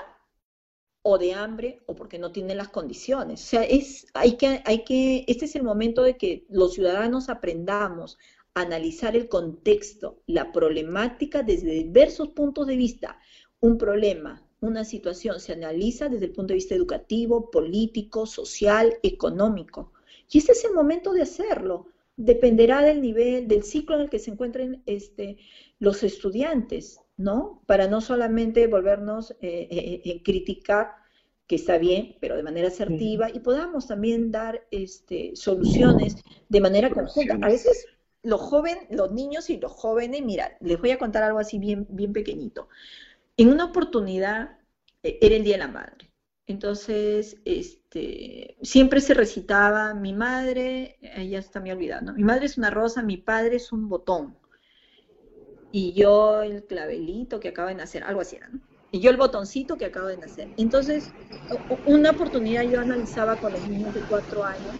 o 1.03 1.19
de 1.19 1.35
hambre 1.35 1.83
o 1.87 1.95
porque 1.95 2.19
no 2.19 2.33
tiene 2.33 2.55
las 2.55 2.69
condiciones. 2.69 3.43
O 3.43 3.47
sea, 3.47 3.65
es, 3.65 4.07
hay 4.15 4.37
que, 4.37 4.63
hay 4.65 4.85
que, 4.85 5.25
este 5.29 5.47
es 5.47 5.57
el 5.57 5.65
momento 5.65 6.03
de 6.03 6.17
que 6.17 6.47
los 6.49 6.75
ciudadanos 6.75 7.29
aprendamos 7.29 8.19
a 8.55 8.63
analizar 8.63 9.17
el 9.17 9.29
contexto, 9.29 10.23
la 10.27 10.53
problemática 10.53 11.43
desde 11.43 11.71
diversos 11.71 12.29
puntos 12.29 12.67
de 12.67 12.77
vista. 12.77 13.19
Un 13.61 13.79
problema 13.79 14.47
una 14.63 14.85
situación 14.85 15.41
se 15.41 15.53
analiza 15.53 16.09
desde 16.09 16.27
el 16.27 16.33
punto 16.33 16.53
de 16.53 16.59
vista 16.59 16.77
educativo, 16.77 17.51
político, 17.51 18.27
social, 18.27 18.95
económico. 19.03 19.93
Y 20.31 20.39
este 20.39 20.53
es 20.53 20.65
el 20.65 20.73
momento 20.73 21.13
de 21.13 21.23
hacerlo. 21.23 21.89
Dependerá 22.17 22.81
del 22.83 23.03
nivel, 23.03 23.49
del 23.49 23.65
ciclo 23.65 23.97
en 23.97 24.03
el 24.03 24.11
que 24.11 24.21
se 24.21 24.31
encuentren 24.31 24.81
este, 24.87 25.39
los 25.81 26.05
estudiantes, 26.05 27.01
¿no? 27.17 27.63
Para 27.67 27.89
no 27.89 28.01
solamente 28.01 28.67
volvernos 28.67 29.33
eh, 29.41 29.69
eh, 29.71 30.03
eh 30.05 30.23
criticar, 30.23 30.97
que 31.47 31.57
está 31.57 31.77
bien, 31.77 32.17
pero 32.21 32.37
de 32.37 32.43
manera 32.43 32.69
asertiva, 32.69 33.29
y 33.31 33.41
podamos 33.41 33.87
también 33.87 34.31
dar 34.31 34.67
este, 34.71 35.33
soluciones 35.35 36.17
de 36.49 36.61
manera 36.61 36.89
conjunta. 36.91 37.35
A 37.43 37.49
veces 37.49 37.87
los 38.23 38.41
jóvenes, 38.41 38.87
los 38.91 39.13
niños 39.13 39.51
y 39.51 39.59
los 39.59 39.73
jóvenes, 39.73 40.23
mira, 40.23 40.57
les 40.61 40.81
voy 40.81 40.93
a 40.93 40.99
contar 40.99 41.23
algo 41.23 41.39
así 41.39 41.59
bien, 41.59 41.87
bien 41.91 42.13
pequeñito. 42.13 42.69
En 43.37 43.49
una 43.49 43.67
oportunidad 43.67 44.59
eh, 45.03 45.19
era 45.21 45.37
el 45.37 45.45
Día 45.45 45.55
de 45.55 45.59
la 45.59 45.69
Madre. 45.69 46.11
Entonces, 46.47 47.37
este, 47.45 48.57
siempre 48.63 49.01
se 49.01 49.15
recitaba, 49.15 49.95
mi 49.95 50.13
madre, 50.13 50.99
ya 51.29 51.39
está 51.39 51.61
me 51.61 51.73
olvidando, 51.73 52.13
mi 52.15 52.25
madre 52.25 52.47
es 52.47 52.59
una 52.59 52.71
rosa, 52.71 53.03
mi 53.03 53.17
padre 53.17 53.57
es 53.57 53.73
un 53.73 53.89
botón. 53.89 54.37
Y 55.73 55.95
yo 55.95 56.43
el 56.43 56.65
clavelito 56.65 57.41
que 57.41 57.49
acaba 57.49 57.71
de 57.71 57.75
nacer, 57.75 58.05
algo 58.05 58.21
así 58.21 58.37
era, 58.37 58.49
¿no? 58.49 58.61
Y 58.93 59.01
yo 59.01 59.11
el 59.11 59.17
botoncito 59.17 59.79
que 59.79 59.87
acaba 59.87 60.09
de 60.09 60.19
nacer. 60.19 60.53
Entonces, 60.59 61.15
una 61.85 62.11
oportunidad 62.11 62.63
yo 62.63 62.79
analizaba 62.79 63.41
con 63.41 63.53
los 63.55 63.65
niños 63.67 63.95
de 63.95 64.05
cuatro 64.05 64.45
años, 64.45 64.77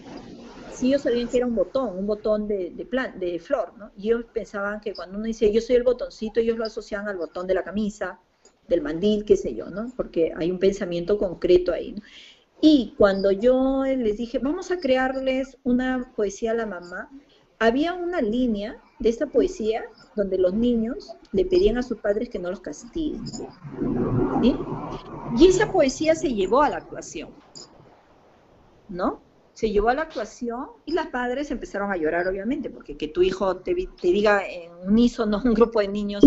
si 0.69 0.87
ellos 0.87 1.01
sabían 1.01 1.27
que 1.27 1.37
era 1.37 1.45
un 1.47 1.55
botón, 1.55 1.97
un 1.97 2.07
botón 2.07 2.47
de, 2.47 2.71
de, 2.71 2.85
plan, 2.85 3.19
de 3.19 3.39
flor, 3.39 3.75
¿no? 3.77 3.91
Y 3.97 4.09
ellos 4.09 4.25
pensaban 4.33 4.81
que 4.81 4.93
cuando 4.93 5.17
uno 5.17 5.25
dice 5.25 5.51
yo 5.51 5.61
soy 5.61 5.75
el 5.75 5.83
botoncito, 5.83 6.39
ellos 6.39 6.57
lo 6.57 6.65
asociaban 6.65 7.07
al 7.07 7.17
botón 7.17 7.47
de 7.47 7.55
la 7.55 7.63
camisa, 7.63 8.19
del 8.67 8.81
mandil, 8.81 9.25
qué 9.25 9.35
sé 9.35 9.55
yo, 9.55 9.69
¿no? 9.69 9.91
Porque 9.95 10.31
hay 10.35 10.51
un 10.51 10.59
pensamiento 10.59 11.17
concreto 11.17 11.73
ahí, 11.73 11.93
¿no? 11.93 12.01
Y 12.61 12.95
cuando 12.97 13.31
yo 13.31 13.83
les 13.83 14.17
dije, 14.17 14.39
vamos 14.39 14.71
a 14.71 14.79
crearles 14.79 15.57
una 15.63 16.13
poesía 16.15 16.51
a 16.51 16.55
la 16.55 16.65
mamá, 16.65 17.09
había 17.59 17.93
una 17.93 18.21
línea 18.21 18.81
de 18.99 19.09
esta 19.09 19.27
poesía 19.27 19.83
donde 20.15 20.37
los 20.37 20.53
niños 20.53 21.15
le 21.31 21.45
pedían 21.45 21.77
a 21.77 21.83
sus 21.83 21.97
padres 21.97 22.29
que 22.29 22.39
no 22.39 22.49
los 22.49 22.61
castiguen. 22.61 23.27
¿sí? 23.27 24.55
Y 25.37 25.47
esa 25.47 25.71
poesía 25.71 26.15
se 26.15 26.33
llevó 26.33 26.61
a 26.61 26.69
la 26.69 26.77
actuación, 26.77 27.29
¿no? 28.89 29.21
se 29.53 29.69
llevó 29.69 29.89
a 29.89 29.93
la 29.93 30.03
actuación 30.03 30.67
y 30.85 30.93
las 30.93 31.07
padres 31.07 31.51
empezaron 31.51 31.91
a 31.91 31.97
llorar, 31.97 32.27
obviamente, 32.27 32.69
porque 32.69 32.97
que 32.97 33.07
tu 33.07 33.21
hijo 33.21 33.57
te, 33.57 33.75
diga 34.01 34.47
en 34.47 34.71
unísono 34.87 35.41
un 35.45 35.53
grupo 35.53 35.79
de 35.79 35.87
niños, 35.87 36.23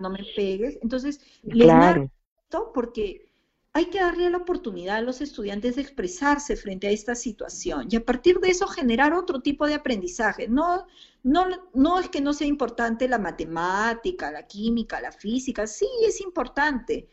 no 0.00 0.10
me 0.10 0.24
pegues. 0.34 0.78
Entonces, 0.82 1.20
les 1.42 1.66
claro. 1.66 2.10
esto 2.44 2.72
porque 2.74 3.27
hay 3.78 3.86
que 3.86 4.00
darle 4.00 4.28
la 4.28 4.38
oportunidad 4.38 4.96
a 4.96 5.02
los 5.02 5.20
estudiantes 5.20 5.76
de 5.76 5.82
expresarse 5.82 6.56
frente 6.56 6.88
a 6.88 6.90
esta 6.90 7.14
situación 7.14 7.86
y 7.90 7.96
a 7.96 8.04
partir 8.04 8.40
de 8.40 8.48
eso 8.48 8.66
generar 8.66 9.14
otro 9.14 9.40
tipo 9.40 9.66
de 9.66 9.74
aprendizaje. 9.74 10.48
No, 10.48 10.86
no, 11.22 11.46
no 11.74 12.00
es 12.00 12.08
que 12.08 12.20
no 12.20 12.32
sea 12.32 12.46
importante 12.46 13.08
la 13.08 13.18
matemática, 13.18 14.30
la 14.30 14.46
química, 14.46 15.00
la 15.00 15.12
física, 15.12 15.66
sí 15.66 15.86
es 16.06 16.20
importante, 16.20 17.08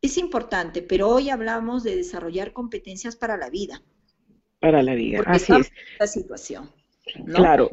es 0.00 0.16
importante, 0.16 0.80
pero 0.82 1.08
hoy 1.08 1.28
hablamos 1.28 1.82
de 1.82 1.96
desarrollar 1.96 2.52
competencias 2.52 3.16
para 3.16 3.36
la 3.36 3.50
vida 3.50 3.82
para 4.60 4.82
la 4.82 4.94
vida. 4.94 5.22
así 5.26 5.52
es. 5.58 5.72
La 5.98 6.06
situación. 6.06 6.70
Claro, 7.34 7.68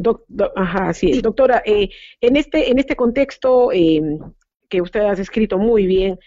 ajá, 0.56 0.90
así 0.90 1.12
es. 1.12 1.22
Doctora, 1.22 1.62
eh, 1.66 1.90
en, 2.22 2.38
este, 2.38 2.72
en 2.72 2.80
este 2.80 2.96
contexto 2.96 3.72
em, 3.72 4.18
que 4.68 4.82
usted 4.82 5.02
ha 5.02 5.12
escrito 5.12 5.60
muy 5.60 5.86
bien, 5.86 6.18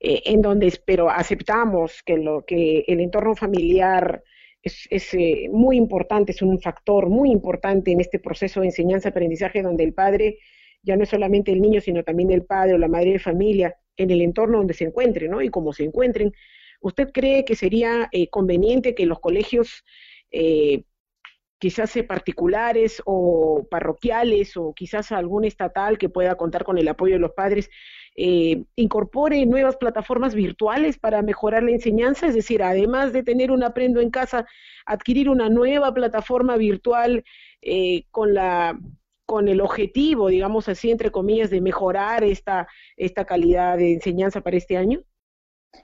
eh, 0.00 0.22
en 0.26 0.42
donde 0.42 0.72
pero 0.84 1.10
aceptamos 1.10 2.02
que, 2.04 2.18
lo, 2.18 2.44
que 2.44 2.84
el 2.86 3.00
entorno 3.00 3.34
familiar 3.34 4.22
es, 4.62 4.86
es 4.90 5.14
eh, 5.14 5.48
muy 5.52 5.76
importante, 5.76 6.32
es 6.32 6.42
un 6.42 6.60
factor 6.60 7.08
muy 7.08 7.30
importante 7.30 7.90
en 7.92 8.00
este 8.00 8.18
proceso 8.18 8.60
de 8.60 8.66
enseñanza-aprendizaje, 8.66 9.62
donde 9.62 9.84
el 9.84 9.94
padre 9.94 10.38
ya 10.82 10.96
no 10.96 11.02
es 11.02 11.08
solamente 11.08 11.52
el 11.52 11.60
niño, 11.60 11.80
sino 11.80 12.04
también 12.04 12.30
el 12.30 12.44
padre 12.44 12.74
o 12.74 12.78
la 12.78 12.88
madre 12.88 13.12
de 13.12 13.18
familia, 13.18 13.76
en 13.96 14.10
el 14.10 14.20
entorno 14.22 14.58
donde 14.58 14.74
se 14.74 14.84
encuentren, 14.84 15.30
¿no? 15.30 15.42
Y 15.42 15.48
como 15.48 15.72
se 15.72 15.84
encuentren, 15.84 16.32
¿usted 16.80 17.10
cree 17.12 17.44
que 17.44 17.56
sería 17.56 18.08
conveniente 18.30 18.94
que 18.94 19.06
los 19.06 19.18
colegios 19.18 19.84
eh, 20.30 20.84
quizás 21.58 21.92
particulares 22.06 23.02
o 23.04 23.66
parroquiales 23.70 24.56
o 24.56 24.72
quizás 24.74 25.12
algún 25.12 25.44
estatal 25.44 25.98
que 25.98 26.08
pueda 26.08 26.36
contar 26.36 26.64
con 26.64 26.78
el 26.78 26.88
apoyo 26.88 27.14
de 27.14 27.20
los 27.20 27.32
padres, 27.32 27.70
eh, 28.16 28.64
incorpore 28.76 29.44
nuevas 29.46 29.76
plataformas 29.76 30.34
virtuales 30.34 30.98
para 30.98 31.22
mejorar 31.22 31.62
la 31.62 31.70
enseñanza, 31.70 32.26
es 32.26 32.34
decir, 32.34 32.62
además 32.62 33.12
de 33.12 33.22
tener 33.22 33.50
un 33.50 33.62
aprendo 33.62 34.00
en 34.00 34.10
casa, 34.10 34.46
adquirir 34.86 35.28
una 35.28 35.48
nueva 35.48 35.92
plataforma 35.94 36.56
virtual 36.56 37.24
eh, 37.62 38.04
con 38.10 38.34
la 38.34 38.78
con 39.24 39.46
el 39.46 39.60
objetivo, 39.60 40.28
digamos 40.28 40.70
así, 40.70 40.90
entre 40.90 41.10
comillas, 41.10 41.50
de 41.50 41.60
mejorar 41.60 42.24
esta, 42.24 42.66
esta 42.96 43.26
calidad 43.26 43.76
de 43.76 43.92
enseñanza 43.92 44.40
para 44.40 44.56
este 44.56 44.78
año? 44.78 45.02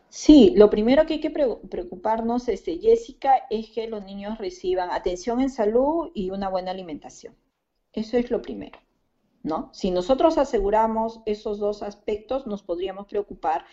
Sí, 0.08 0.52
lo 0.56 0.70
primero 0.70 1.06
que 1.06 1.14
hay 1.14 1.20
que 1.20 1.30
preocuparnos, 1.30 2.48
este, 2.48 2.78
Jessica, 2.78 3.46
es 3.50 3.70
que 3.70 3.88
los 3.88 4.04
niños 4.04 4.38
reciban 4.38 4.90
atención 4.90 5.40
en 5.40 5.50
salud 5.50 6.10
y 6.14 6.30
una 6.30 6.48
buena 6.48 6.70
alimentación. 6.70 7.34
Eso 7.92 8.16
es 8.16 8.30
lo 8.30 8.40
primero, 8.40 8.78
¿no? 9.42 9.70
Si 9.72 9.90
nosotros 9.90 10.38
aseguramos 10.38 11.20
esos 11.26 11.58
dos 11.58 11.82
aspectos, 11.82 12.46
nos 12.46 12.62
podríamos 12.62 13.06
preocupar 13.06 13.64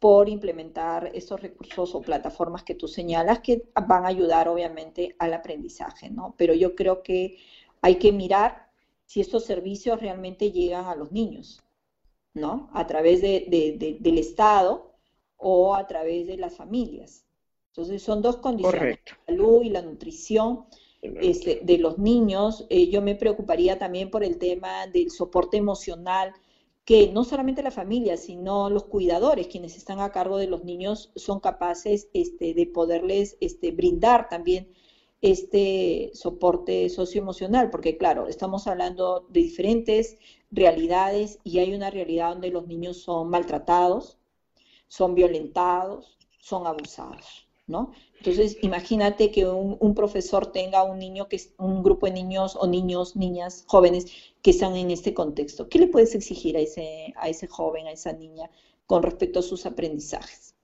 por 0.00 0.28
implementar 0.28 1.10
estos 1.14 1.40
recursos 1.40 1.94
o 1.94 2.02
plataformas 2.02 2.64
que 2.64 2.74
tú 2.74 2.88
señalas 2.88 3.38
que 3.38 3.62
van 3.86 4.04
a 4.04 4.08
ayudar 4.08 4.48
obviamente 4.48 5.14
al 5.18 5.32
aprendizaje, 5.32 6.10
¿no? 6.10 6.34
Pero 6.36 6.54
yo 6.54 6.74
creo 6.74 7.02
que 7.02 7.38
hay 7.80 7.96
que 7.96 8.12
mirar 8.12 8.68
si 9.06 9.20
estos 9.20 9.44
servicios 9.44 10.00
realmente 10.00 10.50
llegan 10.50 10.86
a 10.86 10.96
los 10.96 11.12
niños, 11.12 11.62
¿no? 12.34 12.68
A 12.72 12.86
través 12.86 13.22
del 13.22 14.18
Estado 14.18 14.93
o 15.46 15.74
a 15.74 15.86
través 15.86 16.26
de 16.26 16.38
las 16.38 16.56
familias. 16.56 17.26
Entonces 17.68 18.02
son 18.02 18.22
dos 18.22 18.38
condiciones, 18.38 18.98
la 19.06 19.34
salud 19.34 19.62
y 19.62 19.68
la 19.68 19.82
nutrición 19.82 20.64
este, 21.02 21.60
de 21.62 21.76
los 21.76 21.98
niños. 21.98 22.64
Eh, 22.70 22.88
yo 22.88 23.02
me 23.02 23.14
preocuparía 23.14 23.78
también 23.78 24.10
por 24.10 24.24
el 24.24 24.38
tema 24.38 24.86
del 24.86 25.10
soporte 25.10 25.58
emocional, 25.58 26.32
que 26.86 27.10
no 27.12 27.24
solamente 27.24 27.62
la 27.62 27.70
familia, 27.70 28.16
sino 28.16 28.70
los 28.70 28.84
cuidadores, 28.84 29.48
quienes 29.48 29.76
están 29.76 30.00
a 30.00 30.12
cargo 30.12 30.38
de 30.38 30.46
los 30.46 30.64
niños, 30.64 31.12
son 31.14 31.40
capaces 31.40 32.08
este, 32.14 32.54
de 32.54 32.66
poderles 32.66 33.36
este, 33.40 33.70
brindar 33.70 34.30
también 34.30 34.68
este 35.20 36.10
soporte 36.14 36.88
socioemocional, 36.88 37.68
porque 37.70 37.98
claro, 37.98 38.28
estamos 38.28 38.66
hablando 38.66 39.26
de 39.28 39.40
diferentes 39.40 40.16
realidades 40.50 41.38
y 41.44 41.58
hay 41.58 41.74
una 41.74 41.90
realidad 41.90 42.30
donde 42.30 42.50
los 42.50 42.66
niños 42.66 42.98
son 42.98 43.28
maltratados, 43.28 44.18
son 44.94 45.16
violentados, 45.16 46.16
son 46.38 46.68
abusados, 46.68 47.48
¿no? 47.66 47.90
Entonces, 48.18 48.58
imagínate 48.62 49.32
que 49.32 49.44
un, 49.44 49.94
profesor 49.96 50.52
tenga 50.52 50.84
un 50.84 51.00
niño 51.00 51.28
que 51.28 51.40
un 51.58 51.82
grupo 51.82 52.06
de 52.06 52.12
niños 52.12 52.54
o 52.54 52.68
niños, 52.68 53.16
niñas, 53.16 53.64
jóvenes 53.66 54.06
que 54.40 54.52
están 54.52 54.76
en 54.76 54.92
este 54.92 55.12
contexto. 55.12 55.68
¿Qué 55.68 55.80
le 55.80 55.88
puedes 55.88 56.14
exigir 56.14 56.56
a 56.56 56.60
ese, 56.60 57.12
a 57.16 57.28
ese 57.28 57.48
joven, 57.48 57.88
a 57.88 57.90
esa 57.90 58.12
niña 58.12 58.48
con 58.86 59.02
respecto 59.02 59.40
a 59.40 59.42
sus 59.42 59.66
aprendizajes? 59.66 60.54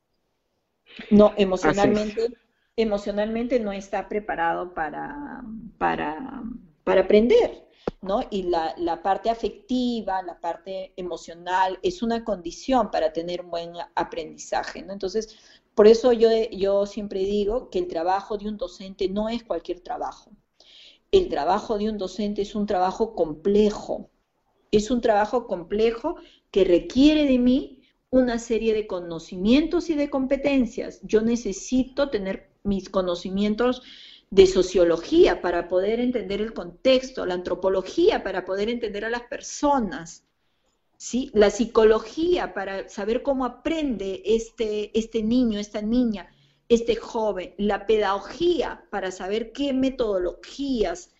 No, 1.10 1.32
emocionalmente, 1.36 2.28
emocionalmente 2.76 3.58
no 3.58 3.72
está 3.72 4.08
preparado 4.08 4.74
para, 4.74 5.42
para, 5.76 6.44
para 6.84 7.00
aprender. 7.00 7.66
¿No? 8.02 8.20
Y 8.30 8.44
la, 8.44 9.02
parte 9.02 9.30
afectiva, 9.30 10.22
la 10.22 10.40
parte 10.40 10.92
emocional, 10.96 11.78
es 11.82 12.02
una 12.02 12.24
condición 12.24 12.90
para 12.90 13.12
tener 13.12 13.42
un 13.42 13.50
buen 13.50 13.72
aprendizaje. 13.94 14.84
Entonces, 14.88 15.36
por 15.74 15.86
eso 15.86 16.12
yo, 16.12 16.28
yo 16.50 16.86
siempre 16.86 17.20
digo 17.20 17.70
que 17.70 17.78
el 17.78 17.88
trabajo 17.88 18.38
de 18.38 18.48
un 18.48 18.56
docente 18.56 19.08
no 19.08 19.28
es 19.28 19.42
cualquier 19.44 19.80
trabajo. 19.80 20.30
El 21.12 21.28
trabajo 21.28 21.78
de 21.78 21.90
un 21.90 21.98
docente 21.98 22.42
es 22.42 22.54
un 22.54 22.66
trabajo 22.66 23.14
complejo. 23.14 24.10
Es 24.70 24.90
un 24.90 25.00
trabajo 25.00 25.46
complejo 25.46 26.16
que 26.50 26.64
requiere 26.64 27.26
de 27.26 27.38
mí 27.38 27.82
una 28.10 28.38
serie 28.38 28.74
de 28.74 28.86
conocimientos 28.86 29.90
y 29.90 29.94
de 29.94 30.10
competencias. 30.10 31.00
Yo 31.02 31.20
necesito 31.22 32.10
tener 32.10 32.50
mis 32.62 32.88
conocimientos 32.88 33.82
de 34.30 34.46
sociología 34.46 35.42
para 35.42 35.68
poder 35.68 35.98
entender 35.98 36.40
el 36.40 36.54
contexto, 36.54 37.26
la 37.26 37.34
antropología 37.34 38.22
para 38.22 38.44
poder 38.44 38.68
entender 38.68 39.04
a 39.04 39.10
las 39.10 39.22
personas, 39.22 40.24
¿sí? 40.96 41.30
la 41.34 41.50
psicología 41.50 42.54
para 42.54 42.88
saber 42.88 43.22
cómo 43.22 43.44
aprende 43.44 44.22
este, 44.24 44.96
este 44.96 45.24
niño, 45.24 45.58
esta 45.58 45.82
niña, 45.82 46.32
este 46.68 46.94
joven, 46.94 47.54
la 47.58 47.86
pedagogía 47.86 48.84
para 48.90 49.10
saber 49.10 49.50
qué 49.50 49.72
metodologías, 49.72 51.10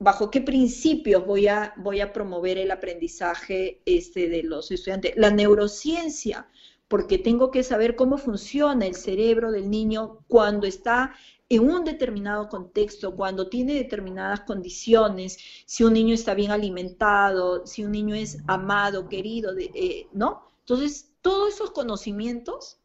bajo 0.00 0.32
qué 0.32 0.40
principios 0.40 1.24
voy 1.24 1.46
a, 1.46 1.72
voy 1.76 2.00
a 2.00 2.12
promover 2.12 2.58
el 2.58 2.72
aprendizaje 2.72 3.80
este, 3.86 4.28
de 4.28 4.42
los 4.42 4.72
estudiantes, 4.72 5.12
la 5.16 5.30
neurociencia, 5.30 6.48
porque 6.88 7.18
tengo 7.18 7.52
que 7.52 7.62
saber 7.62 7.94
cómo 7.94 8.18
funciona 8.18 8.86
el 8.86 8.96
cerebro 8.96 9.52
del 9.52 9.70
niño 9.70 10.18
cuando 10.26 10.66
está 10.66 11.14
en 11.48 11.68
un 11.68 11.84
determinado 11.84 12.48
contexto, 12.48 13.14
cuando 13.14 13.48
tiene 13.48 13.74
determinadas 13.74 14.40
condiciones, 14.40 15.38
si 15.64 15.84
un 15.84 15.92
niño 15.92 16.14
está 16.14 16.34
bien 16.34 16.50
alimentado, 16.50 17.66
si 17.66 17.84
un 17.84 17.92
niño 17.92 18.14
es 18.14 18.38
amado, 18.46 19.08
querido, 19.08 19.52
eh, 19.56 20.08
¿no? 20.12 20.48
Entonces, 20.60 21.12
todos 21.22 21.54
esos 21.54 21.70
conocimientos 21.70 22.78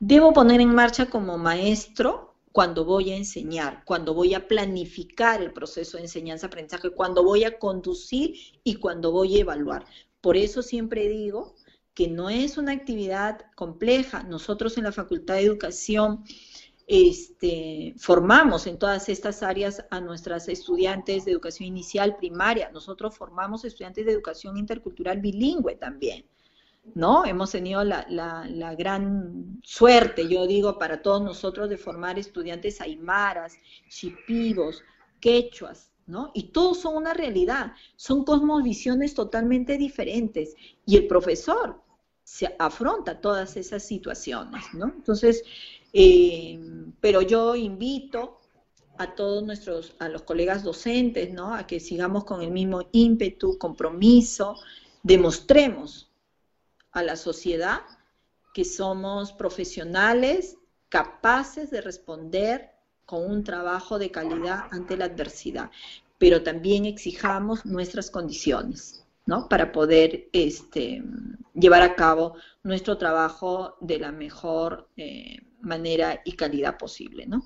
debo 0.00 0.32
poner 0.32 0.60
en 0.60 0.74
marcha 0.74 1.06
como 1.08 1.38
maestro 1.38 2.34
cuando 2.52 2.84
voy 2.84 3.10
a 3.10 3.16
enseñar, 3.16 3.82
cuando 3.84 4.14
voy 4.14 4.34
a 4.34 4.46
planificar 4.46 5.42
el 5.42 5.52
proceso 5.52 5.96
de 5.96 6.04
enseñanza-aprendizaje, 6.04 6.90
cuando 6.90 7.24
voy 7.24 7.44
a 7.44 7.58
conducir 7.58 8.36
y 8.62 8.76
cuando 8.76 9.10
voy 9.10 9.36
a 9.36 9.40
evaluar. 9.40 9.86
Por 10.20 10.36
eso 10.36 10.62
siempre 10.62 11.08
digo 11.08 11.56
que 11.94 12.08
no 12.08 12.28
es 12.28 12.58
una 12.58 12.72
actividad 12.72 13.46
compleja. 13.56 14.22
Nosotros 14.24 14.76
en 14.78 14.84
la 14.84 14.92
Facultad 14.92 15.34
de 15.34 15.44
Educación 15.44 16.24
este, 16.86 17.94
formamos 17.96 18.66
en 18.66 18.78
todas 18.78 19.08
estas 19.08 19.42
áreas 19.42 19.84
a 19.90 20.00
nuestras 20.00 20.48
estudiantes 20.48 21.24
de 21.24 21.32
educación 21.32 21.68
inicial, 21.68 22.16
primaria. 22.16 22.70
Nosotros 22.70 23.16
formamos 23.16 23.64
estudiantes 23.64 24.04
de 24.04 24.12
educación 24.12 24.56
intercultural 24.58 25.20
bilingüe 25.20 25.76
también, 25.76 26.26
¿no? 26.94 27.24
Hemos 27.24 27.52
tenido 27.52 27.84
la, 27.84 28.06
la 28.08 28.74
gran 28.74 29.60
suerte, 29.62 30.28
yo 30.28 30.46
digo, 30.46 30.78
para 30.78 31.00
todos 31.00 31.22
nosotros 31.22 31.70
de 31.70 31.78
formar 31.78 32.18
estudiantes 32.18 32.80
aymaras, 32.80 33.56
chipivos, 33.88 34.82
quechuas, 35.20 35.90
¿no? 36.06 36.30
Y 36.34 36.48
todos 36.48 36.80
son 36.80 36.96
una 36.96 37.14
realidad, 37.14 37.72
son 37.96 38.24
cosmovisiones 38.24 39.14
totalmente 39.14 39.78
diferentes. 39.78 40.54
Y 40.84 40.96
el 40.96 41.06
profesor 41.06 41.80
se 42.22 42.54
afronta 42.58 43.20
todas 43.20 43.56
esas 43.56 43.86
situaciones, 43.86 44.64
¿no? 44.74 44.86
Entonces, 44.86 45.44
eh, 45.94 46.58
pero 47.00 47.22
yo 47.22 47.54
invito 47.54 48.40
a 48.98 49.14
todos 49.14 49.42
nuestros, 49.44 49.94
a 49.98 50.08
los 50.08 50.22
colegas 50.22 50.62
docentes, 50.64 51.32
¿no? 51.32 51.54
A 51.54 51.66
que 51.66 51.80
sigamos 51.80 52.24
con 52.24 52.42
el 52.42 52.50
mismo 52.50 52.82
ímpetu, 52.92 53.58
compromiso, 53.58 54.56
demostremos 55.02 56.10
a 56.92 57.02
la 57.02 57.16
sociedad 57.16 57.82
que 58.52 58.64
somos 58.64 59.32
profesionales 59.32 60.56
capaces 60.88 61.70
de 61.70 61.80
responder 61.80 62.70
con 63.04 63.28
un 63.28 63.44
trabajo 63.44 63.98
de 63.98 64.10
calidad 64.10 64.64
ante 64.70 64.96
la 64.96 65.06
adversidad, 65.06 65.70
pero 66.18 66.42
también 66.42 66.86
exijamos 66.86 67.66
nuestras 67.66 68.10
condiciones, 68.10 69.04
¿no? 69.26 69.48
Para 69.48 69.72
poder 69.72 70.28
este, 70.32 71.02
llevar 71.52 71.82
a 71.82 71.94
cabo 71.94 72.34
nuestro 72.62 72.96
trabajo 72.96 73.76
de 73.80 73.98
la 73.98 74.12
mejor 74.12 74.88
eh, 74.96 75.38
manera 75.64 76.20
y 76.24 76.32
calidad 76.32 76.76
posible, 76.78 77.26
¿no? 77.26 77.42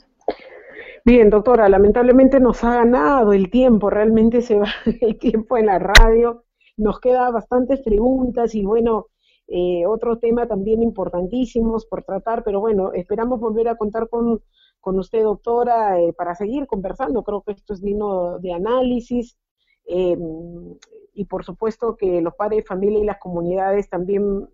Bien, 1.05 1.31
doctora, 1.31 1.69
lamentablemente 1.69 2.41
nos 2.41 2.63
ha 2.65 2.75
ganado 2.75 3.33
el 3.33 3.51
tiempo, 3.51 3.89
realmente 3.89 4.43
se 4.43 4.59
va 4.59 4.69
el 5.01 5.19
tiempo 5.19 5.57
en 5.57 5.67
la 5.67 5.79
radio, 5.79 6.45
nos 6.77 7.01
quedan 7.01 7.33
bastantes 7.33 7.81
preguntas 7.81 8.55
y 8.55 8.65
bueno, 8.65 9.07
eh, 9.47 9.87
otro 9.87 10.19
tema 10.19 10.47
también 10.47 10.83
importantísimos 10.83 11.87
por 11.87 12.03
tratar, 12.03 12.45
pero 12.45 12.61
bueno, 12.61 12.93
esperamos 12.93 13.41
volver 13.41 13.69
a 13.69 13.77
contar 13.77 14.09
con, 14.11 14.43
con 14.81 14.99
usted, 14.99 15.23
doctora, 15.23 15.99
eh, 16.01 16.13
para 16.13 16.35
seguir 16.35 16.67
conversando, 16.67 17.23
creo 17.23 17.43
que 17.43 17.53
esto 17.53 17.73
es 17.73 17.81
digno 17.81 18.39
de 18.39 18.53
análisis. 18.53 19.39
Eh, 19.87 20.19
y 21.15 21.25
por 21.25 21.45
supuesto 21.45 21.97
que 21.97 22.21
los 22.21 22.35
padres 22.35 22.67
familia 22.67 23.01
y 23.01 23.05
las 23.05 23.19
comunidades 23.19 23.89
también 23.89 24.49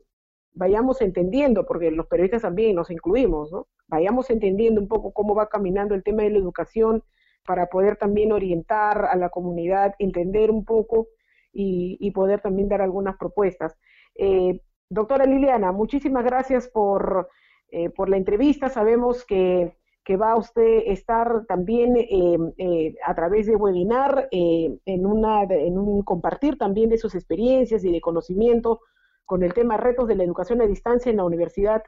vayamos 0.55 1.01
entendiendo, 1.01 1.67
porque 1.67 1.91
los 1.91 2.07
periodistas 2.07 2.43
también 2.43 2.77
nos 2.77 2.91
incluimos, 2.91 3.53
¿no? 3.53 3.67
Vayamos 3.89 4.31
entendiendo 4.31 4.81
un 4.81 4.89
poco 4.89 5.13
cómo 5.13 5.35
va 5.35 5.49
caminando 5.49 5.95
el 5.95 6.03
tema 6.03 6.23
de 6.23 6.31
la 6.31 6.39
educación 6.39 7.03
para 7.45 7.67
poder 7.67 7.97
también 7.97 8.33
orientar 8.33 9.05
a 9.05 9.17
la 9.17 9.29
comunidad, 9.29 9.95
entender 9.99 10.51
un 10.51 10.65
poco 10.65 11.09
y, 11.53 12.11
poder 12.13 12.41
también 12.41 12.69
dar 12.69 12.83
algunas 12.83 13.17
propuestas. 13.17 13.77
Eh, 14.15 14.61
doctora 14.89 15.25
Liliana, 15.25 15.73
muchísimas 15.73 16.25
gracias 16.25 16.69
por, 16.69 17.29
eh, 17.71 17.91
por 17.91 18.09
la 18.09 18.17
entrevista. 18.17 18.69
Sabemos 18.69 19.25
que, 19.25 19.77
que, 20.05 20.17
va 20.17 20.37
usted 20.37 20.79
a 20.79 20.93
estar 20.93 21.47
también 21.47 21.95
eh, 21.97 22.95
a 23.05 23.15
través 23.15 23.47
de 23.47 23.57
webinar 23.57 24.29
en, 24.31 25.07
una, 25.07 25.43
en 25.43 25.79
un 25.79 26.03
compartir 26.03 26.59
también 26.59 26.91
de 26.91 26.99
sus 26.99 27.15
experiencias 27.15 27.85
y 27.85 27.93
de 27.93 28.01
conocimiento 28.01 28.81
con 29.25 29.43
el 29.43 29.55
tema 29.55 29.77
retos 29.77 30.09
de 30.09 30.15
la 30.15 30.25
educación 30.25 30.61
a 30.61 30.67
distancia 30.67 31.11
en 31.11 31.19
la 31.19 31.25
universidad 31.25 31.83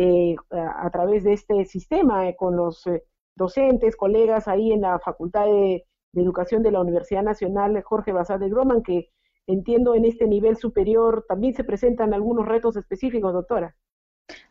eh, 0.00 0.36
a, 0.50 0.88
través 0.90 1.24
de 1.24 1.32
este 1.32 1.64
sistema, 1.64 2.28
eh, 2.28 2.36
con 2.36 2.54
los 2.54 2.86
eh, 2.86 3.02
docentes, 3.34 3.96
colegas 3.96 4.46
ahí 4.46 4.70
en 4.70 4.82
la 4.82 5.00
Facultad 5.00 5.46
de, 5.46 5.84
Educación 6.14 6.62
de 6.62 6.72
la 6.72 6.80
Universidad 6.80 7.22
Nacional 7.22 7.80
Jorge 7.82 8.12
Basad 8.12 8.40
de 8.40 8.48
Groman, 8.48 8.82
que 8.82 9.10
entiendo 9.46 9.94
en 9.94 10.04
este 10.04 10.26
nivel 10.26 10.56
superior 10.56 11.24
también 11.28 11.54
se 11.54 11.64
presentan 11.64 12.14
algunos 12.14 12.46
retos 12.46 12.76
específicos, 12.76 13.32
doctora. 13.32 13.76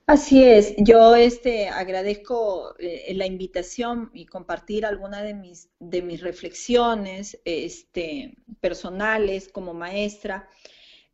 Así 0.06 0.46
es, 0.46 0.76
yo 0.78 1.16
este, 1.16 1.68
agradezco 1.68 2.74
la 3.10 3.26
invitación 3.26 4.12
y 4.14 4.28
compartir 4.28 4.86
algunas 4.86 5.24
de 5.24 5.34
mis, 5.34 5.70
de 5.80 6.02
mis 6.04 6.22
reflexiones 6.22 7.42
este, 7.44 8.38
personales 8.62 9.50
como 9.50 9.74
maestra. 9.74 10.48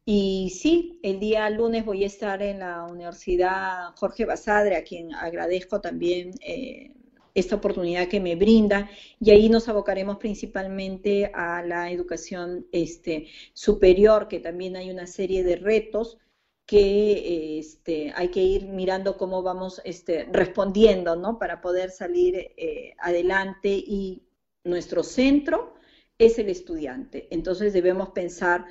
Y 0.06 0.50
sí, 0.50 1.00
el 1.02 1.20
día 1.20 1.50
lunes 1.50 1.86
voy 1.86 2.04
a 2.04 2.08
estar 2.08 2.42
en 2.42 2.60
la 2.60 2.84
Universidad 2.84 3.96
Jorge 3.96 4.26
Basadre, 4.26 4.76
a 4.76 4.84
quien 4.84 5.14
agradezco 5.14 5.80
también 5.80 6.32
eh, 6.42 6.92
esta 7.34 7.56
oportunidad 7.56 8.10
que 8.10 8.20
me 8.20 8.36
brinda, 8.36 8.90
y 9.22 9.32
ahí 9.32 9.48
nos 9.48 9.70
abocaremos 9.70 10.18
principalmente 10.18 11.32
a 11.34 11.64
la 11.64 11.90
educación 11.90 12.68
este, 12.74 13.28
superior, 13.54 14.28
que 14.28 14.40
también 14.40 14.76
hay 14.76 14.92
una 14.92 15.08
serie 15.08 15.44
de 15.44 15.56
retos 15.56 16.18
que 16.66 17.60
este, 17.60 18.12
hay 18.16 18.30
que 18.30 18.42
ir 18.42 18.66
mirando 18.68 19.18
cómo 19.18 19.42
vamos 19.42 19.82
este, 19.86 20.28
respondiendo, 20.32 21.16
¿no? 21.16 21.40
Para 21.40 21.62
poder 21.62 21.92
salir 21.92 22.36
eh, 22.58 22.94
adelante 23.00 23.70
y 23.70 24.24
nuestro 24.66 25.04
centro 25.04 25.76
es 26.18 26.40
el 26.40 26.50
estudiante. 26.50 27.28
Entonces 27.32 27.74
debemos 27.74 28.10
pensar 28.10 28.66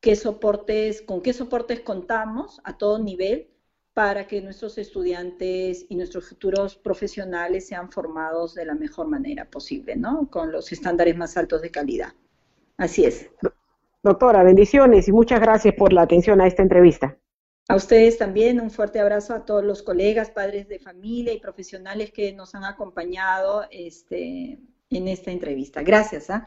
qué 0.00 0.16
soportes, 0.16 1.02
con 1.02 1.22
qué 1.22 1.32
soportes 1.32 1.80
contamos 1.80 2.60
a 2.64 2.76
todo 2.78 2.98
nivel 2.98 3.48
para 3.94 4.28
que 4.28 4.40
nuestros 4.40 4.78
estudiantes 4.78 5.86
y 5.88 5.96
nuestros 5.96 6.28
futuros 6.28 6.76
profesionales 6.76 7.66
sean 7.66 7.90
formados 7.90 8.54
de 8.54 8.64
la 8.64 8.74
mejor 8.74 9.08
manera 9.08 9.44
posible, 9.44 9.96
¿no? 9.96 10.30
Con 10.30 10.52
los 10.52 10.70
estándares 10.70 11.16
más 11.16 11.36
altos 11.36 11.62
de 11.62 11.70
calidad. 11.70 12.12
Así 12.76 13.04
es. 13.04 13.28
Doctora, 14.04 14.44
bendiciones 14.44 15.08
y 15.08 15.12
muchas 15.12 15.40
gracias 15.40 15.74
por 15.74 15.92
la 15.92 16.02
atención 16.02 16.40
a 16.40 16.46
esta 16.46 16.62
entrevista. 16.62 17.18
A 17.68 17.74
ustedes 17.74 18.16
también 18.16 18.60
un 18.60 18.70
fuerte 18.70 19.00
abrazo 19.00 19.34
a 19.34 19.44
todos 19.44 19.64
los 19.64 19.82
colegas, 19.82 20.30
padres 20.30 20.68
de 20.68 20.78
familia 20.78 21.32
y 21.32 21.40
profesionales 21.40 22.12
que 22.12 22.32
nos 22.32 22.54
han 22.54 22.64
acompañado 22.64 23.66
este, 23.70 24.58
en 24.90 25.08
esta 25.08 25.32
entrevista. 25.32 25.82
Gracias. 25.82 26.30
¿ah? 26.30 26.46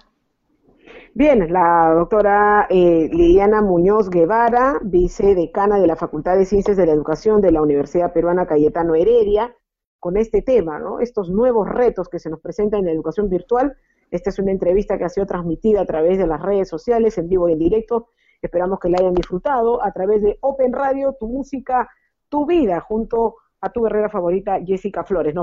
Bien, 1.13 1.51
la 1.51 1.93
doctora 1.93 2.67
eh, 2.69 3.09
Liliana 3.11 3.61
Muñoz 3.61 4.09
Guevara, 4.09 4.79
vicedecana 4.81 5.79
de 5.79 5.87
la 5.87 5.95
Facultad 5.95 6.37
de 6.37 6.45
Ciencias 6.45 6.77
de 6.77 6.85
la 6.85 6.93
Educación 6.93 7.41
de 7.41 7.51
la 7.51 7.61
Universidad 7.61 8.13
Peruana 8.13 8.47
Cayetano 8.47 8.95
Heredia, 8.95 9.55
con 9.99 10.17
este 10.17 10.41
tema, 10.41 10.79
¿no? 10.79 10.99
Estos 10.99 11.29
nuevos 11.29 11.67
retos 11.67 12.09
que 12.09 12.17
se 12.17 12.29
nos 12.29 12.39
presentan 12.39 12.79
en 12.79 12.85
la 12.87 12.91
educación 12.93 13.29
virtual. 13.29 13.75
Esta 14.09 14.29
es 14.29 14.39
una 14.39 14.51
entrevista 14.51 14.97
que 14.97 15.03
ha 15.03 15.09
sido 15.09 15.25
transmitida 15.25 15.81
a 15.81 15.85
través 15.85 16.17
de 16.17 16.27
las 16.27 16.41
redes 16.41 16.69
sociales, 16.69 17.17
en 17.17 17.29
vivo 17.29 17.49
y 17.49 17.53
en 17.53 17.59
directo. 17.59 18.07
Esperamos 18.41 18.79
que 18.79 18.89
la 18.89 18.97
hayan 18.99 19.13
disfrutado 19.13 19.83
a 19.83 19.91
través 19.91 20.23
de 20.23 20.37
Open 20.41 20.73
Radio, 20.73 21.15
tu 21.19 21.27
música, 21.27 21.89
tu 22.29 22.45
vida, 22.45 22.79
junto 22.79 23.35
a 23.61 23.71
tu 23.71 23.83
guerrera 23.83 24.09
favorita, 24.09 24.59
Jessica 24.65 25.03
Flores. 25.03 25.35